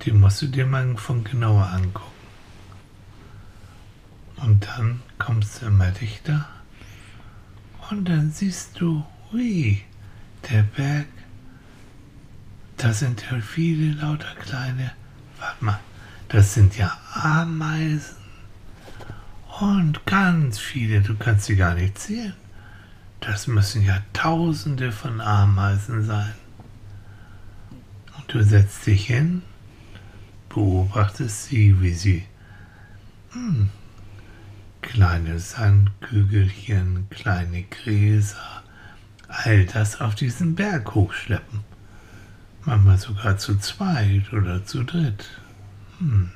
Den 0.05 0.19
musst 0.19 0.41
du 0.41 0.47
dir 0.47 0.65
mal 0.65 0.97
von 0.97 1.23
genauer 1.23 1.67
angucken. 1.67 2.11
Und 4.37 4.67
dann 4.67 5.01
kommst 5.19 5.61
du 5.61 5.67
immer 5.67 5.91
dichter 5.91 6.49
und 7.89 8.09
dann 8.09 8.29
siehst 8.29 8.81
du, 8.81 9.05
ui, 9.31 9.81
der 10.49 10.63
Berg, 10.63 11.07
da 12.83 12.91
sind 12.91 13.23
ja 13.31 13.39
viele 13.39 13.93
lauter 14.01 14.35
kleine, 14.41 14.91
warte 15.39 15.63
mal, 15.63 15.79
das 16.27 16.53
sind 16.53 16.77
ja 16.77 16.91
Ameisen 17.13 18.17
und 19.61 20.05
ganz 20.05 20.59
viele, 20.59 20.99
du 20.99 21.15
kannst 21.15 21.45
sie 21.45 21.55
gar 21.55 21.75
nicht 21.75 21.97
zählen. 21.97 22.33
Das 23.21 23.47
müssen 23.47 23.85
ja 23.85 23.99
Tausende 24.11 24.91
von 24.91 25.21
Ameisen 25.21 26.03
sein. 26.03 26.33
Und 28.17 28.33
du 28.33 28.43
setzt 28.43 28.85
dich 28.85 29.05
hin, 29.05 29.43
beobachtest 30.49 31.45
sie, 31.45 31.79
wie 31.79 31.93
sie 31.93 32.25
hm, 33.31 33.69
kleine 34.81 35.39
Sandkügelchen, 35.39 37.09
kleine 37.09 37.63
Gräser, 37.63 38.63
all 39.29 39.65
das 39.67 40.01
auf 40.01 40.15
diesen 40.15 40.55
Berg 40.55 40.93
hochschleppen. 40.95 41.72
Manchmal 42.65 42.97
sogar 42.97 43.37
zu 43.37 43.57
zweit 43.57 44.31
oder 44.31 44.65
zu 44.65 44.83
dritt. 44.83 45.25
Hm. 45.99 46.31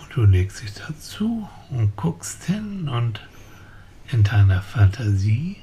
Und 0.00 0.16
du 0.16 0.24
legst 0.24 0.62
dich 0.62 0.72
dazu 0.74 1.48
und 1.70 1.94
guckst 1.96 2.44
hin 2.44 2.88
und 2.88 3.20
in 4.10 4.22
deiner 4.22 4.62
Fantasie 4.62 5.56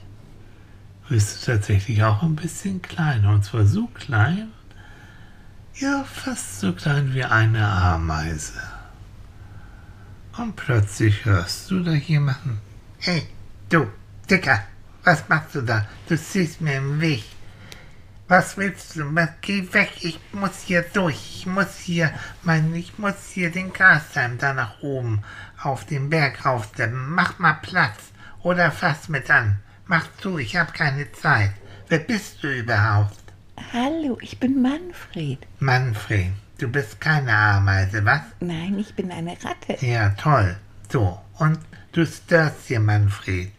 wirst 1.07 1.41
du 1.47 1.51
tatsächlich 1.53 2.03
auch 2.03 2.21
ein 2.21 2.35
bisschen 2.35 2.81
kleiner. 2.81 3.31
Und 3.31 3.43
zwar 3.43 3.65
so 3.65 3.87
klein, 3.87 4.49
ja, 5.75 6.03
fast 6.03 6.59
so 6.59 6.73
klein 6.73 7.13
wie 7.13 7.23
eine 7.23 7.67
Ameise. 7.67 8.61
Und 10.37 10.55
plötzlich 10.55 11.25
hörst 11.25 11.69
du 11.71 11.83
da 11.83 11.93
jemanden. 11.93 12.59
Hey, 12.99 13.23
du, 13.69 13.87
Dicker, 14.29 14.63
was 15.03 15.27
machst 15.27 15.55
du 15.55 15.61
da? 15.61 15.85
Du 16.07 16.15
siehst 16.15 16.61
mir 16.61 16.77
im 16.77 17.01
Weg. 17.01 17.23
Was 18.29 18.57
willst 18.57 18.95
du? 18.95 19.11
Geh 19.41 19.73
weg, 19.73 19.89
ich 20.01 20.19
muss 20.33 20.61
hier 20.63 20.83
durch. 20.93 21.15
Ich 21.15 21.45
muss 21.47 21.79
hier, 21.79 22.11
mein, 22.43 22.75
ich 22.75 22.99
muss 22.99 23.31
hier 23.33 23.49
den 23.49 23.73
Grashalm 23.73 24.37
da 24.37 24.53
nach 24.53 24.83
oben 24.83 25.23
auf 25.63 25.83
den 25.85 26.11
Berg 26.11 26.45
raufsteppen. 26.45 27.09
Mach 27.09 27.39
mal 27.39 27.57
Platz. 27.63 28.11
Oder 28.43 28.71
fass 28.71 29.09
mit 29.09 29.31
an. 29.31 29.57
Mach 29.87 30.05
zu, 30.21 30.37
ich 30.37 30.55
habe 30.55 30.71
keine 30.73 31.11
Zeit. 31.11 31.53
Wer 31.87 31.97
bist 31.97 32.43
du 32.43 32.55
überhaupt? 32.55 33.17
Hallo, 33.73 34.19
ich 34.21 34.39
bin 34.39 34.61
Manfred. 34.61 35.39
Manfred, 35.57 36.31
du 36.59 36.67
bist 36.67 37.01
keine 37.01 37.35
Ameise, 37.35 38.05
was? 38.05 38.21
Nein, 38.41 38.77
ich 38.77 38.93
bin 38.93 39.11
eine 39.11 39.31
Ratte. 39.43 39.83
Ja, 39.83 40.09
toll. 40.09 40.55
So, 40.91 41.19
und 41.39 41.57
du 41.93 42.05
störst 42.05 42.67
hier, 42.67 42.79
Manfred. 42.79 43.51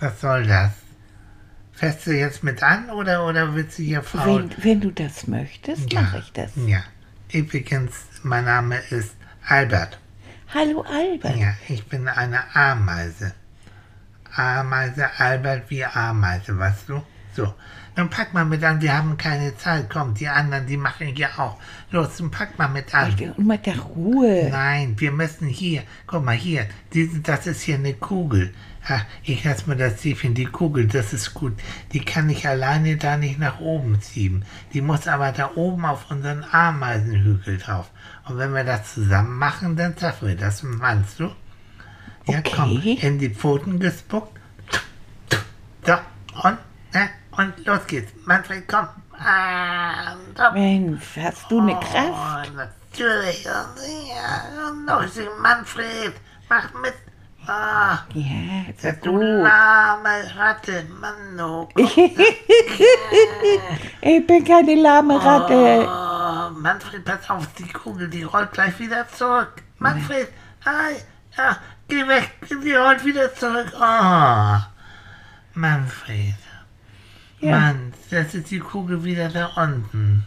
Was 0.00 0.20
soll 0.20 0.46
das? 0.46 0.72
Fährst 1.78 2.08
du 2.08 2.10
jetzt 2.10 2.42
mit 2.42 2.60
an 2.60 2.90
oder, 2.90 3.24
oder 3.24 3.54
willst 3.54 3.78
du 3.78 3.84
hier 3.84 4.02
faul? 4.02 4.50
Wenn, 4.56 4.64
wenn 4.64 4.80
du 4.80 4.90
das 4.90 5.28
möchtest, 5.28 5.92
ja, 5.92 6.00
mache 6.00 6.18
ich 6.18 6.32
das. 6.32 6.50
Ja. 6.66 6.82
Übrigens, 7.32 7.94
mein 8.24 8.46
Name 8.46 8.78
ist 8.90 9.14
Albert. 9.46 10.00
Hallo 10.52 10.82
Albert. 10.82 11.36
Ja, 11.36 11.54
ich 11.68 11.86
bin 11.86 12.08
eine 12.08 12.52
Ameise. 12.52 13.32
Ameise, 14.34 15.08
Albert 15.18 15.70
wie 15.70 15.84
Ameise, 15.84 16.58
weißt 16.58 16.88
du? 16.88 17.00
So, 17.36 17.54
dann 17.94 18.10
pack 18.10 18.34
mal 18.34 18.44
mit 18.44 18.64
an, 18.64 18.82
wir 18.82 18.98
haben 18.98 19.16
keine 19.16 19.56
Zeit. 19.56 19.88
Komm, 19.88 20.14
die 20.14 20.26
anderen, 20.26 20.66
die 20.66 20.76
machen 20.76 21.06
hier 21.14 21.28
auch. 21.38 21.60
Los, 21.92 22.16
dann 22.16 22.32
pack 22.32 22.58
mal 22.58 22.66
mit 22.66 22.92
an. 22.92 23.14
Und 23.36 23.46
mit 23.46 23.66
der 23.66 23.78
Ruhe. 23.78 24.48
Nein, 24.50 24.98
wir 24.98 25.12
müssen 25.12 25.46
hier, 25.46 25.84
guck 26.08 26.24
mal 26.24 26.34
hier, 26.34 26.66
diese, 26.92 27.20
das 27.20 27.46
ist 27.46 27.62
hier 27.62 27.76
eine 27.76 27.94
Kugel. 27.94 28.52
Ha, 28.88 29.02
ich 29.22 29.44
lass 29.44 29.66
mal 29.66 29.76
das 29.76 29.98
Ziehchen, 29.98 30.34
die 30.34 30.46
Kugel, 30.46 30.86
das 30.86 31.12
ist 31.12 31.34
gut. 31.34 31.52
Die 31.92 32.00
kann 32.04 32.30
ich 32.30 32.48
alleine 32.48 32.96
da 32.96 33.16
nicht 33.18 33.38
nach 33.38 33.60
oben 33.60 34.00
ziehen. 34.00 34.44
Die 34.72 34.80
muss 34.80 35.06
aber 35.06 35.30
da 35.32 35.50
oben 35.56 35.84
auf 35.84 36.10
unseren 36.10 36.42
Ameisenhügel 36.50 37.58
drauf. 37.58 37.90
Und 38.26 38.38
wenn 38.38 38.54
wir 38.54 38.64
das 38.64 38.94
zusammen 38.94 39.36
machen, 39.38 39.76
dann 39.76 39.94
schaffen 39.98 40.28
wir 40.28 40.36
das. 40.36 40.62
Meinst 40.62 41.20
du? 41.20 41.24
Ja, 42.26 42.38
Okay. 42.38 42.52
komm, 42.56 42.82
in 42.82 43.18
die 43.18 43.28
Pfoten 43.30 43.78
gespuckt. 43.78 44.38
So, 45.86 45.92
und, 46.42 46.58
ne, 46.94 47.10
und 47.32 47.66
los 47.66 47.86
geht's. 47.86 48.12
Manfred, 48.26 48.66
komm. 48.68 48.86
Ah, 49.18 50.14
Mensch, 50.54 51.02
hast 51.16 51.50
du 51.50 51.60
eine 51.60 51.76
Oh, 51.76 51.80
Kraft? 51.80 52.52
natürlich. 52.54 53.44
Ja, 53.44 53.66
und 54.70 54.84
noch 54.86 55.06
sie, 55.08 55.26
Manfred, 55.42 56.12
mach 56.48 56.72
mit. 56.82 56.94
Ah, 57.50 58.04
Ja, 58.12 58.64
sehr 58.76 58.92
du 58.94 59.12
gut. 59.12 59.22
lahme 59.22 60.22
Ratte, 60.36 60.84
Mann, 61.00 61.40
oh. 61.40 61.66
Ich 64.02 64.26
bin 64.26 64.44
keine 64.44 64.74
lahme 64.74 65.22
Ratte. 65.24 65.86
Oh, 65.88 66.50
Manfred, 66.60 67.04
pass 67.04 67.30
auf, 67.30 67.46
die 67.58 67.68
Kugel, 67.68 68.08
die 68.08 68.22
rollt 68.24 68.52
gleich 68.52 68.78
wieder 68.78 69.08
zurück. 69.08 69.62
Manfred, 69.78 70.28
hi, 70.64 70.94
ja, 71.36 71.56
geh 71.88 72.06
weg, 72.06 72.30
die 72.50 72.72
rollt 72.74 73.04
wieder 73.04 73.34
zurück. 73.34 73.72
Oh, 73.74 74.56
Manfred, 75.54 76.34
Ja. 77.40 77.58
Mann, 77.58 77.94
das 78.10 78.34
ist 78.34 78.50
die 78.50 78.58
Kugel 78.60 79.02
wieder 79.04 79.28
da 79.30 79.46
unten. 79.56 80.26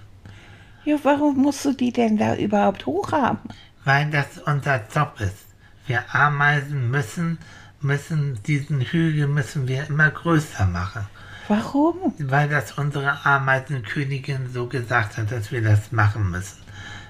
Ja, 0.85 0.97
warum 1.03 1.37
musst 1.37 1.63
du 1.65 1.73
die 1.73 1.91
denn 1.91 2.17
da 2.17 2.35
überhaupt 2.35 2.85
hochhaben? 2.87 3.47
Weil 3.85 4.09
das 4.09 4.39
unser 4.45 4.81
Job 4.93 5.13
ist. 5.19 5.45
Wir 5.91 6.15
Ameisen 6.15 6.89
müssen, 6.89 7.37
müssen 7.81 8.41
diesen 8.43 8.79
Hügel 8.79 9.27
müssen 9.27 9.67
wir 9.67 9.87
immer 9.89 10.09
größer 10.09 10.65
machen. 10.65 11.05
Warum? 11.49 12.13
Weil 12.17 12.47
das 12.47 12.71
unsere 12.77 13.25
Ameisenkönigin 13.25 14.49
so 14.53 14.67
gesagt 14.67 15.17
hat, 15.17 15.33
dass 15.33 15.51
wir 15.51 15.61
das 15.61 15.91
machen 15.91 16.31
müssen. 16.31 16.59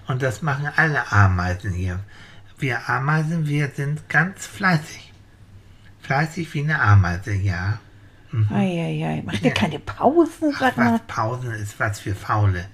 Und 0.08 0.24
das 0.24 0.42
machen 0.42 0.68
alle 0.78 1.12
Ameisen 1.12 1.74
hier. 1.74 2.00
Wir 2.58 2.90
Ameisen, 2.90 3.46
wir 3.48 3.70
sind 3.70 4.10
ganz 4.10 4.48
fleißig. 4.48 5.14
Fleißig 6.02 6.52
wie 6.56 6.64
eine 6.64 6.82
Ameise, 6.82 7.34
ja. 7.34 7.78
Eieiei. 8.50 9.22
Macht 9.24 9.44
ihr 9.46 9.52
keine 9.54 9.78
Pausen, 9.78 10.54
Ach, 10.56 10.60
sag 10.60 10.78
mal? 10.78 10.94
was 10.94 11.02
Pausen 11.06 11.52
ist 11.52 11.80
was 11.80 12.00
für 12.00 12.16
Faule. 12.16 12.66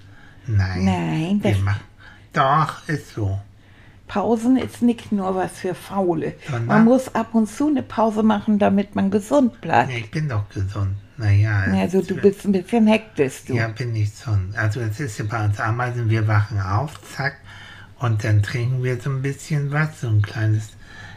Nein. 0.46 0.86
Nein, 0.86 1.44
wir 1.44 1.52
das- 1.52 1.60
machen. 1.62 1.82
Doch, 2.32 2.88
ist 2.88 3.14
so. 3.14 3.42
Pausen 4.08 4.58
ist 4.58 4.82
nicht 4.82 5.12
nur 5.12 5.36
was 5.36 5.52
für 5.52 5.76
Faule. 5.76 6.34
Sondern? 6.46 6.66
Man 6.66 6.86
muss 6.86 7.14
ab 7.14 7.34
und 7.34 7.48
zu 7.48 7.68
eine 7.68 7.84
Pause 7.84 8.24
machen, 8.24 8.58
damit 8.60 8.96
man 8.96 9.12
gesund 9.12 9.60
bleibt. 9.62 9.92
Ich 9.92 10.10
bin 10.12 10.30
doch 10.30 10.48
gesund. 10.50 10.96
Naja. 11.18 11.66
es 11.66 11.96
Also 11.96 12.02
du 12.02 12.16
bist 12.22 12.46
ein 12.46 12.52
bisschen 12.52 12.88
hektisch, 12.88 13.46
du. 13.48 13.56
Ja, 13.56 13.68
bin 13.70 13.96
ich 13.96 14.12
schon. 14.24 14.54
Also 14.56 14.80
es 14.82 15.00
ist 15.00 15.18
ja 15.18 15.26
bei 15.26 15.44
uns 15.44 15.60
Ameisen, 15.60 16.10
wir 16.10 16.28
wachen 16.28 16.60
auf, 16.62 17.02
zack, 17.16 17.38
und 18.00 18.24
dann 18.24 18.44
trinken 18.44 18.84
wir 18.84 19.00
so 19.02 19.10
ein 19.10 19.22
bisschen 19.22 19.72
was, 19.72 20.02
so 20.02 20.08
ein 20.08 20.22
kleines, 20.22 20.74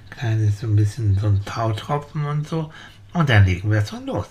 kleines, 0.09 0.61
so 0.61 0.67
ein 0.67 0.77
bisschen 0.77 1.19
so 1.19 1.27
ein 1.27 1.45
Tautropfen 1.45 2.25
und 2.25 2.49
so. 2.49 2.71
Und 3.13 3.29
dann 3.29 3.45
legen 3.45 3.71
wir 3.71 3.85
schon 3.85 4.07
los. 4.07 4.27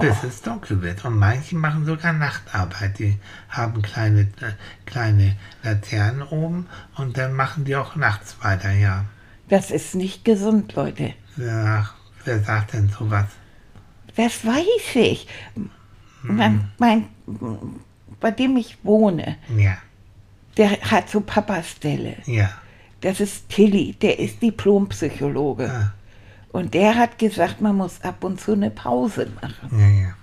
Bis 0.00 0.22
es 0.24 0.42
dunkel 0.42 0.80
wird. 0.82 1.04
Und 1.04 1.18
manche 1.18 1.56
machen 1.56 1.84
sogar 1.84 2.12
Nachtarbeit. 2.12 2.98
Die 2.98 3.18
haben 3.48 3.82
kleine, 3.82 4.20
äh, 4.22 4.52
kleine 4.86 5.36
Laternen 5.62 6.22
oben 6.22 6.66
und 6.96 7.16
dann 7.18 7.32
machen 7.34 7.64
die 7.64 7.76
auch 7.76 7.94
nachts 7.96 8.36
weiter, 8.42 8.72
ja. 8.72 9.04
Das 9.48 9.70
ist 9.70 9.94
nicht 9.94 10.24
gesund, 10.24 10.74
Leute. 10.74 11.12
Wer, 11.36 11.88
wer 12.24 12.40
sagt 12.42 12.72
denn 12.72 12.88
sowas? 12.88 13.26
Das 14.16 14.44
weiß 14.46 14.94
ich. 14.94 15.26
Mein, 16.22 16.70
mein, 16.78 17.06
bei 18.20 18.30
dem 18.30 18.56
ich 18.56 18.78
wohne, 18.82 19.36
Ja, 19.54 19.76
der 20.56 20.70
hat 20.80 21.10
so 21.10 21.20
Papastelle. 21.20 22.16
ja. 22.26 22.50
Das 23.02 23.20
ist 23.20 23.50
Tilly, 23.50 23.92
der 24.00 24.18
ist 24.18 24.40
Diplompsychologe. 24.40 25.70
Ah, 25.70 25.92
Und 26.54 26.72
der 26.72 26.94
hat 26.94 27.18
gesagt, 27.18 27.60
man 27.60 27.74
muss 27.74 28.00
ab 28.02 28.22
und 28.22 28.40
zu 28.40 28.52
eine 28.52 28.70
Pause 28.70 29.28
machen. 29.42 29.76
ja, 29.76 29.88
ja. 29.88 30.14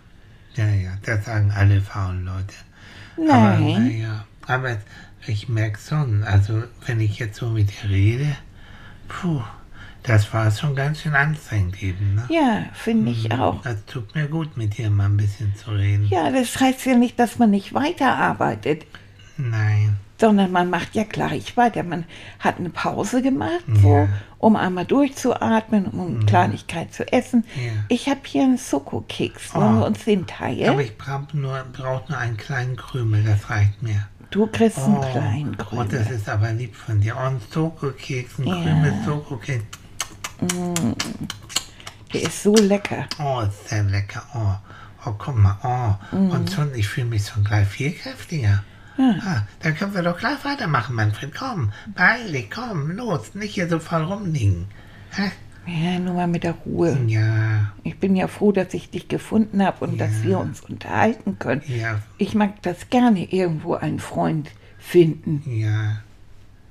Ja, 0.54 0.74
ja, 0.74 0.92
das 1.06 1.26
sagen 1.26 1.52
alle 1.54 1.82
faulen 1.82 2.24
Leute. 2.26 2.56
Aber, 3.18 3.58
Nein. 3.60 3.86
naja, 3.86 4.26
aber 4.48 4.78
ich 5.28 5.50
merke 5.50 5.78
schon, 5.78 6.24
also 6.24 6.64
wenn 6.86 7.02
ich 7.02 7.20
jetzt 7.20 7.38
so 7.38 7.50
mit 7.50 7.70
dir 7.70 7.90
rede, 7.90 8.36
puh, 9.10 9.42
das 10.04 10.34
war 10.34 10.50
schon 10.52 10.74
ganz 10.74 11.02
schön 11.02 11.16
anstrengend 11.16 11.84
eben, 11.84 12.16
ne? 12.16 12.26
Ja, 12.30 12.66
finde 12.74 13.12
ich 13.12 13.30
auch. 13.34 13.62
Das 13.64 13.84
tut 13.86 14.16
mir 14.16 14.28
gut, 14.28 14.56
mit 14.56 14.78
dir 14.78 14.90
mal 14.90 15.08
ein 15.08 15.18
bisschen 15.18 15.54
zu 15.56 15.72
reden. 15.72 16.08
Ja, 16.10 16.32
das 16.32 16.58
heißt 16.58 16.86
ja 16.86 16.96
nicht, 16.96 17.20
dass 17.20 17.40
man 17.40 17.52
nicht 17.52 17.74
weiterarbeitet, 17.74 18.86
Nein, 19.38 19.98
sondern 20.22 20.52
man 20.52 20.70
macht 20.70 20.96
ja 20.96 21.04
gleich 21.04 21.58
weiter. 21.58 21.84
Man 21.84 22.06
hat 22.40 22.60
eine 22.60 22.70
Pause 22.70 23.22
gemacht, 23.22 23.66
so, 23.82 23.90
Ja. 23.98 24.08
um 24.38 24.56
einmal 24.56 24.86
durchzuatmen, 24.86 25.88
um 25.88 26.16
eine 26.18 26.26
Kleinigkeit 26.26 26.94
zu 26.94 27.12
essen. 27.12 27.44
Ja. 27.58 27.72
Ich 27.90 28.08
habe 28.08 28.22
hier 28.24 28.44
einen 28.44 28.58
Schokokeks. 28.58 29.54
Wollen 29.56 29.78
Oh. 29.78 29.80
wir 29.82 29.86
uns 29.88 30.06
den 30.06 30.26
teilen? 30.28 30.70
aber 30.70 30.84
ich 30.84 30.98
brauche 30.98 31.36
nur, 31.36 31.62
brauch 31.74 32.08
nur 32.08 32.18
einen 32.18 32.38
kleinen 32.38 32.78
Krümel, 32.78 33.24
das 33.24 33.50
reicht 33.50 33.82
mir. 33.84 34.08
du 34.30 34.48
kriegst 34.48 34.78
einen 34.80 34.96
Oh, 34.98 35.02
kleinen 35.12 35.50
Und 35.50 35.60
das 35.60 35.68
Krümel. 35.68 36.12
ist 36.16 36.30
aber 36.30 36.54
lieb 36.54 36.74
von 36.74 37.02
dir. 37.02 37.16
Oh, 37.18 37.28
ein 37.28 37.42
Schokokeks, 37.54 38.40
ein 38.40 38.48
Ja. 38.48 38.54
Krümel 38.62 38.94
Schokokeks. 39.04 39.66
Der 42.14 42.22
ist 42.22 42.44
so 42.44 42.54
lecker. 42.56 43.06
Oh, 43.20 43.42
ist 43.42 43.70
sehr 43.70 43.84
lecker. 43.84 44.22
Oh, 44.34 44.56
oh 45.10 45.14
guck 45.18 45.36
mal. 45.38 45.58
Oh. 45.64 46.16
Mhm. 46.16 46.32
Und 46.32 46.52
schon, 46.52 46.74
ich 46.76 46.88
fühle 46.88 47.08
mich 47.08 47.26
schon 47.28 47.44
gleich 47.44 47.68
viel 47.68 47.92
kräftiger. 47.94 48.64
Ah, 48.98 49.44
dann 49.62 49.76
können 49.76 49.94
wir 49.94 50.04
doch 50.04 50.18
gleich 50.18 50.44
weitermachen, 50.44 50.96
Manfred. 50.96 51.34
Komm, 51.34 51.72
beeil 51.96 52.32
dich, 52.32 52.52
komm, 52.52 52.92
los. 52.92 53.34
Nicht 53.36 53.54
hier 53.56 53.68
so 53.70 53.80
voll 53.80 54.04
rumliegen. 54.04 54.66
Hä? 55.12 55.32
Ja, 55.68 56.00
nur 56.00 56.16
mal 56.16 56.28
mit 56.28 56.44
der 56.44 56.54
Ruhe. 56.54 56.98
Ja, 57.08 57.72
Ich 57.84 57.98
bin 58.00 58.16
ja 58.16 58.28
froh, 58.28 58.52
dass 58.52 58.74
ich 58.74 58.90
dich 58.90 59.08
gefunden 59.08 59.64
habe 59.64 59.86
und 59.86 60.00
dass 60.02 60.24
wir 60.24 60.40
uns 60.40 60.62
unterhalten 60.62 61.38
können. 61.40 61.62
ja, 61.68 62.00
Ich 62.18 62.34
mag 62.34 62.62
das 62.64 62.90
gerne, 62.90 63.32
irgendwo 63.32 63.76
einen 63.76 64.00
Freund 64.00 64.50
finden. 64.80 65.44
ja. 65.46 65.98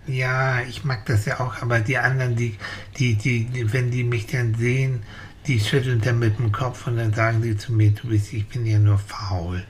Ja, 0.06 0.60
ich 0.62 0.82
mag 0.84 1.04
das 1.06 1.26
ja 1.26 1.38
auch, 1.38 1.62
aber 1.62 1.78
die 1.80 1.98
anderen, 1.98 2.34
die, 2.34 2.56
die, 2.98 3.14
die, 3.14 3.44
die, 3.44 3.72
wenn 3.72 3.90
die 3.92 4.02
mich 4.02 4.26
dann 4.26 4.54
sehen, 4.54 5.02
die 5.46 5.60
schütteln 5.60 6.00
dann 6.00 6.18
mit 6.18 6.38
dem 6.38 6.50
Kopf 6.50 6.86
und 6.88 6.96
dann 6.96 7.12
sagen 7.12 7.42
die 7.42 7.56
zu 7.56 7.72
mir, 7.72 7.90
du 7.92 8.08
bist, 8.08 8.32
ich 8.32 8.48
bin 8.48 8.66
ja 8.66 8.78
nur 8.78 8.98
faul. 8.98 9.62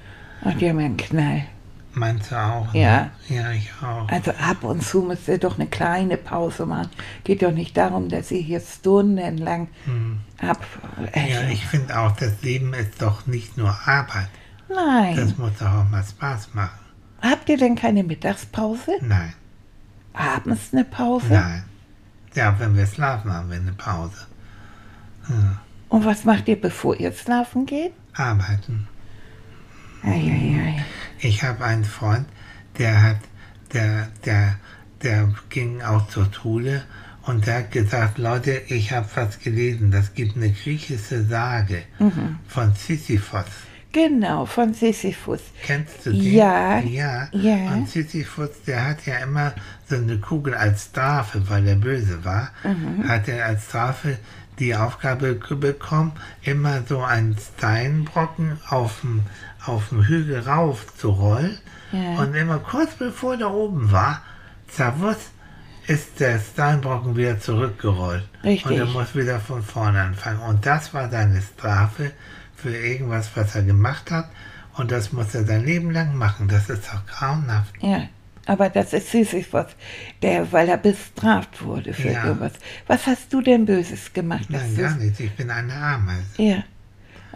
Ach, 0.42 0.54
die 0.54 0.68
haben 0.70 0.78
ja 0.80 0.86
einen 0.86 0.96
Knall. 0.96 1.42
Meinst 1.92 2.30
du 2.30 2.36
auch? 2.36 2.72
Ja. 2.72 3.10
Ne? 3.28 3.36
Ja, 3.36 3.50
ich 3.50 3.70
auch. 3.82 4.08
Also 4.08 4.30
ab 4.32 4.62
und 4.62 4.82
zu 4.82 5.02
müsst 5.02 5.26
ihr 5.26 5.38
doch 5.38 5.58
eine 5.58 5.66
kleine 5.66 6.16
Pause 6.16 6.66
machen. 6.66 6.90
Geht 7.24 7.42
doch 7.42 7.50
nicht 7.50 7.76
darum, 7.76 8.08
dass 8.08 8.30
ihr 8.30 8.40
hier 8.40 8.60
stundenlang 8.60 9.68
ab... 10.40 10.64
Hm. 10.96 11.08
Ja, 11.14 11.42
ich 11.48 11.66
finde 11.66 11.98
auch, 11.98 12.12
das 12.12 12.40
Leben 12.42 12.74
ist 12.74 13.02
doch 13.02 13.26
nicht 13.26 13.56
nur 13.56 13.76
Arbeit. 13.86 14.28
Nein. 14.68 15.16
Das 15.16 15.36
muss 15.36 15.52
doch 15.58 15.66
auch 15.66 15.88
mal 15.90 16.04
Spaß 16.04 16.54
machen. 16.54 16.78
Habt 17.20 17.48
ihr 17.48 17.56
denn 17.56 17.74
keine 17.74 18.04
Mittagspause? 18.04 18.92
Nein, 19.00 19.34
Abends 20.12 20.72
eine 20.72 20.84
Pause? 20.84 21.34
nein. 21.34 21.64
Ja, 22.34 22.54
wenn 22.58 22.76
wir 22.76 22.86
schlafen, 22.86 23.32
haben 23.32 23.50
wir 23.50 23.56
eine 23.58 23.72
Pause. 23.72 24.26
Und 25.88 26.04
was 26.04 26.24
macht 26.24 26.46
ihr, 26.48 26.60
bevor 26.60 26.94
ihr 26.98 27.12
schlafen 27.12 27.66
geht? 27.66 27.92
Arbeiten. 28.14 28.86
Eieiei. 30.04 30.59
Ich 31.20 31.42
habe 31.42 31.64
einen 31.64 31.84
Freund, 31.84 32.26
der 32.78 33.02
hat, 33.02 33.18
der, 33.72 34.08
der, 34.24 34.56
der 35.02 35.28
ging 35.48 35.82
auch 35.82 36.08
zur 36.08 36.28
Schule 36.32 36.82
und 37.22 37.46
der 37.46 37.58
hat 37.58 37.72
gesagt, 37.72 38.18
Leute, 38.18 38.62
ich 38.68 38.92
habe 38.92 39.08
was 39.14 39.38
gelesen. 39.38 39.90
Das 39.90 40.14
gibt 40.14 40.36
eine 40.36 40.50
griechische 40.50 41.24
Sage 41.24 41.82
von 42.48 42.72
Sisyphos. 42.74 43.44
Genau, 43.92 44.46
von 44.46 44.72
Sisyphus. 44.72 45.40
Kennst 45.64 46.06
du 46.06 46.12
den? 46.12 46.22
Ja, 46.32 46.78
Ja. 46.78 47.28
ja. 47.32 47.72
Und 47.72 47.88
Sisyphus, 47.90 48.50
der 48.64 48.86
hat 48.86 49.04
ja 49.04 49.18
immer 49.18 49.52
so 49.88 49.96
eine 49.96 50.18
Kugel 50.18 50.54
als 50.54 50.84
Strafe, 50.84 51.42
weil 51.50 51.66
er 51.66 51.74
böse 51.74 52.24
war, 52.24 52.50
Mhm. 52.62 53.08
hat 53.08 53.26
er 53.26 53.44
als 53.46 53.64
Strafe 53.64 54.16
die 54.60 54.76
Aufgabe 54.76 55.34
bekommen, 55.34 56.12
immer 56.42 56.82
so 56.82 57.02
einen 57.02 57.36
Steinbrocken 57.36 58.58
auf 58.68 59.00
dem, 59.00 59.22
auf 59.64 59.88
dem 59.88 60.04
Hügel 60.04 60.40
rauf 60.40 60.86
zu 60.96 61.10
rollen. 61.10 61.58
Ja. 61.92 62.22
Und 62.22 62.34
immer 62.34 62.58
kurz 62.58 62.94
bevor 62.94 63.36
der 63.36 63.50
oben 63.50 63.90
war, 63.90 64.22
zawus, 64.68 65.16
ist 65.86 66.20
der 66.20 66.38
Steinbrocken 66.38 67.16
wieder 67.16 67.40
zurückgerollt. 67.40 68.22
Richtig. 68.44 68.70
Und 68.70 68.78
er 68.78 68.86
muss 68.86 69.16
wieder 69.16 69.40
von 69.40 69.62
vorne 69.62 70.00
anfangen. 70.00 70.38
Und 70.40 70.64
das 70.64 70.94
war 70.94 71.10
seine 71.10 71.42
Strafe 71.42 72.12
für 72.54 72.76
irgendwas, 72.76 73.30
was 73.34 73.56
er 73.56 73.62
gemacht 73.62 74.10
hat. 74.12 74.30
Und 74.76 74.92
das 74.92 75.12
muss 75.12 75.34
er 75.34 75.44
sein 75.44 75.64
Leben 75.64 75.90
lang 75.90 76.14
machen. 76.14 76.46
Das 76.46 76.70
ist 76.70 76.84
doch 76.92 77.04
grauenhaft. 77.06 77.74
Ja, 77.80 78.02
aber 78.50 78.68
das 78.68 78.92
ist 78.92 79.12
Sisyphus, 79.12 79.66
der, 80.22 80.50
weil 80.50 80.68
er 80.68 80.76
bestraft 80.76 81.62
wurde 81.62 81.92
für 81.94 82.10
Ja. 82.10 82.24
irgendwas. 82.24 82.54
Was 82.88 83.06
hast 83.06 83.32
du 83.32 83.40
denn 83.40 83.64
Böses 83.64 84.12
gemacht? 84.12 84.46
Nein, 84.48 84.76
gar 84.76 84.96
nicht. 84.96 85.20
Ich 85.20 85.30
bin 85.36 85.50
eine 85.52 85.72
Ameise. 85.72 86.24
Ja. 86.38 86.64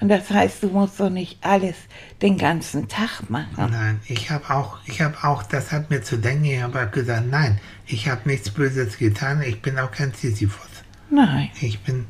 Und 0.00 0.09
das 0.09 0.29
heißt, 0.29 0.64
du 0.64 0.70
musst 0.70 0.98
doch 0.98 1.11
nicht 1.11 1.38
alles 1.40 1.77
den 2.20 2.37
ganzen 2.37 2.88
Tag 2.88 3.31
machen. 3.31 3.70
Nein, 3.70 4.00
ich 4.07 4.29
habe 4.29 4.53
auch, 4.53 4.79
ich 4.87 5.00
habe 5.00 5.16
auch, 5.22 5.44
das 5.44 5.70
hat 5.70 5.88
mir 5.88 6.03
zu 6.03 6.16
denken, 6.16 6.46
ich 6.46 6.61
habe 6.61 6.88
gesagt, 6.88 7.29
nein, 7.31 7.61
ich 7.87 8.09
habe 8.09 8.22
nichts 8.29 8.50
Böses 8.50 8.98
getan, 8.98 9.40
ich 9.42 9.62
bin 9.62 9.79
auch 9.79 9.92
kein 9.92 10.12
Sisyphus. 10.12 10.66
Nein, 11.11 11.48
Ich 11.61 11.79
bin, 11.79 12.07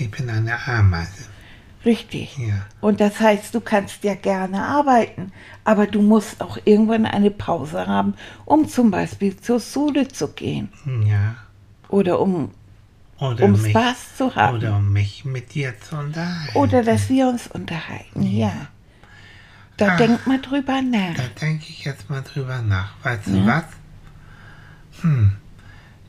ich 0.00 0.10
bin 0.10 0.28
eine 0.28 0.58
Ameise. 0.66 1.26
Richtig. 1.84 2.36
Ja. 2.38 2.54
Und 2.80 3.00
das 3.00 3.20
heißt, 3.20 3.54
du 3.54 3.60
kannst 3.60 4.04
ja 4.04 4.14
gerne 4.14 4.62
arbeiten, 4.64 5.32
aber 5.64 5.86
du 5.86 6.02
musst 6.02 6.40
auch 6.40 6.58
irgendwann 6.64 7.06
eine 7.06 7.30
Pause 7.30 7.86
haben, 7.86 8.14
um 8.44 8.68
zum 8.68 8.90
Beispiel 8.90 9.36
zur 9.36 9.60
Schule 9.60 10.08
zu 10.08 10.28
gehen 10.28 10.68
Ja. 11.06 11.36
oder 11.88 12.20
um, 12.20 12.50
Oder 13.18 13.44
um 13.44 13.52
mich, 13.52 13.70
Spaß 13.70 14.16
zu 14.16 14.34
haben. 14.34 14.56
oder 14.58 14.76
um 14.76 14.92
mich 14.92 15.24
mit 15.24 15.54
dir 15.54 15.74
zu 15.80 15.96
unterhalten. 15.96 16.56
Oder 16.58 16.82
dass 16.82 17.08
wir 17.08 17.28
uns 17.28 17.46
unterhalten, 17.46 18.22
ja. 18.22 18.52
Da 19.76 19.90
Ach. 19.92 19.96
denk 19.96 20.26
mal 20.26 20.40
drüber 20.40 20.82
nach. 20.82 21.14
Da 21.16 21.22
denke 21.40 21.66
ich 21.68 21.84
jetzt 21.84 22.10
mal 22.10 22.22
drüber 22.22 22.60
nach. 22.62 22.94
Weißt 23.04 23.28
du 23.28 23.46
was? 23.46 23.64
Hm, 25.02 25.36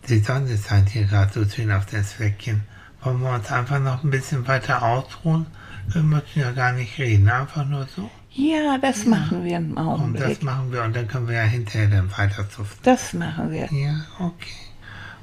die 0.08 0.20
Sonne 0.20 0.58
scheint 0.58 0.90
hier 0.90 1.06
gerade 1.06 1.32
so 1.32 1.48
schön 1.48 1.72
auf 1.72 1.86
das 1.86 2.14
Fleckchen. 2.14 2.64
Wollen 3.04 3.22
wir 3.22 3.32
uns 3.32 3.52
einfach 3.52 3.80
noch 3.80 4.04
ein 4.04 4.10
bisschen 4.10 4.48
weiter 4.48 4.82
ausruhen? 4.82 5.46
Wir 5.94 6.04
müssen 6.04 6.40
ja 6.40 6.52
gar 6.52 6.74
nicht 6.74 6.98
reden, 6.98 7.30
einfach 7.30 7.66
nur 7.66 7.88
so. 7.96 8.10
Ja, 8.32 8.78
das 8.78 9.06
machen 9.06 9.44
wir 9.44 9.58
im 9.58 9.72
Und 9.72 9.76
das 9.76 9.86
Augenblick. 9.88 10.44
machen 10.44 10.72
wir 10.72 10.84
und 10.84 10.96
dann 10.96 11.08
können 11.08 11.28
wir 11.28 11.36
ja 11.36 11.44
hinterher 11.44 11.88
dann 11.88 12.12
weiter 12.18 12.48
zuften. 12.50 12.80
Das 12.84 13.14
machen 13.14 13.52
wir. 13.52 13.68
Ja, 13.72 14.06
okay. 14.20 14.54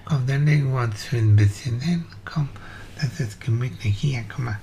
Komm, 0.05 0.27
dann 0.27 0.45
legen 0.47 0.73
wir 0.73 0.83
uns 0.83 1.05
für 1.05 1.17
ein 1.19 1.37
bisschen 1.37 1.81
hin. 1.81 2.05
Komm, 2.25 2.49
das 3.01 3.21
ist 3.21 3.41
gemütlich. 3.41 3.97
Hier, 3.99 4.25
guck 4.29 4.45
mal. 4.45 4.59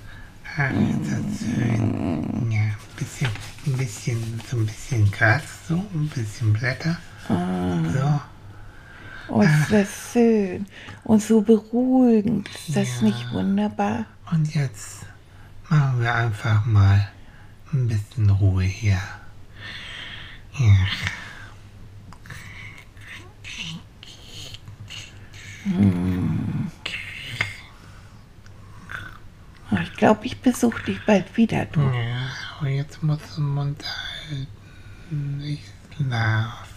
Ah, 0.56 0.68
ist 0.68 1.10
das 1.10 1.40
schön. 1.40 2.50
Ja, 2.50 2.60
ein 2.60 2.76
bisschen, 2.96 3.28
ein 3.66 3.72
bisschen, 3.76 4.40
so 4.48 4.56
ein 4.56 4.66
bisschen 4.66 5.10
Gras, 5.10 5.42
so, 5.68 5.74
ein 5.74 6.08
bisschen 6.14 6.52
Blätter. 6.52 6.96
So. 7.28 8.20
Oh, 9.28 9.40
ist 9.40 9.70
das 9.72 9.88
schön. 10.12 10.66
Und 11.02 11.22
so 11.22 11.40
beruhigend. 11.40 12.48
Ist 12.68 12.76
das 12.76 13.00
nicht 13.02 13.32
wunderbar? 13.32 14.04
Und 14.30 14.54
jetzt 14.54 15.00
machen 15.74 16.00
wir 16.00 16.14
einfach 16.14 16.64
mal 16.66 17.08
ein 17.72 17.88
bisschen 17.88 18.30
Ruhe 18.30 18.62
hier. 18.62 19.00
Ja. 20.56 20.76
Oh, 29.70 29.76
Ich 29.82 29.92
glaube, 29.96 30.26
ich 30.26 30.40
besuche 30.40 30.80
dich 30.84 31.04
bald 31.04 31.36
wieder, 31.36 31.64
du. 31.66 31.80
Ja, 31.80 32.28
aber 32.58 32.68
jetzt 32.68 33.02
muss 33.02 33.18
der 33.34 33.42
Mund 33.42 33.82
halten. 34.30 35.40
Ich 35.42 35.60
schlafe. 35.96 36.68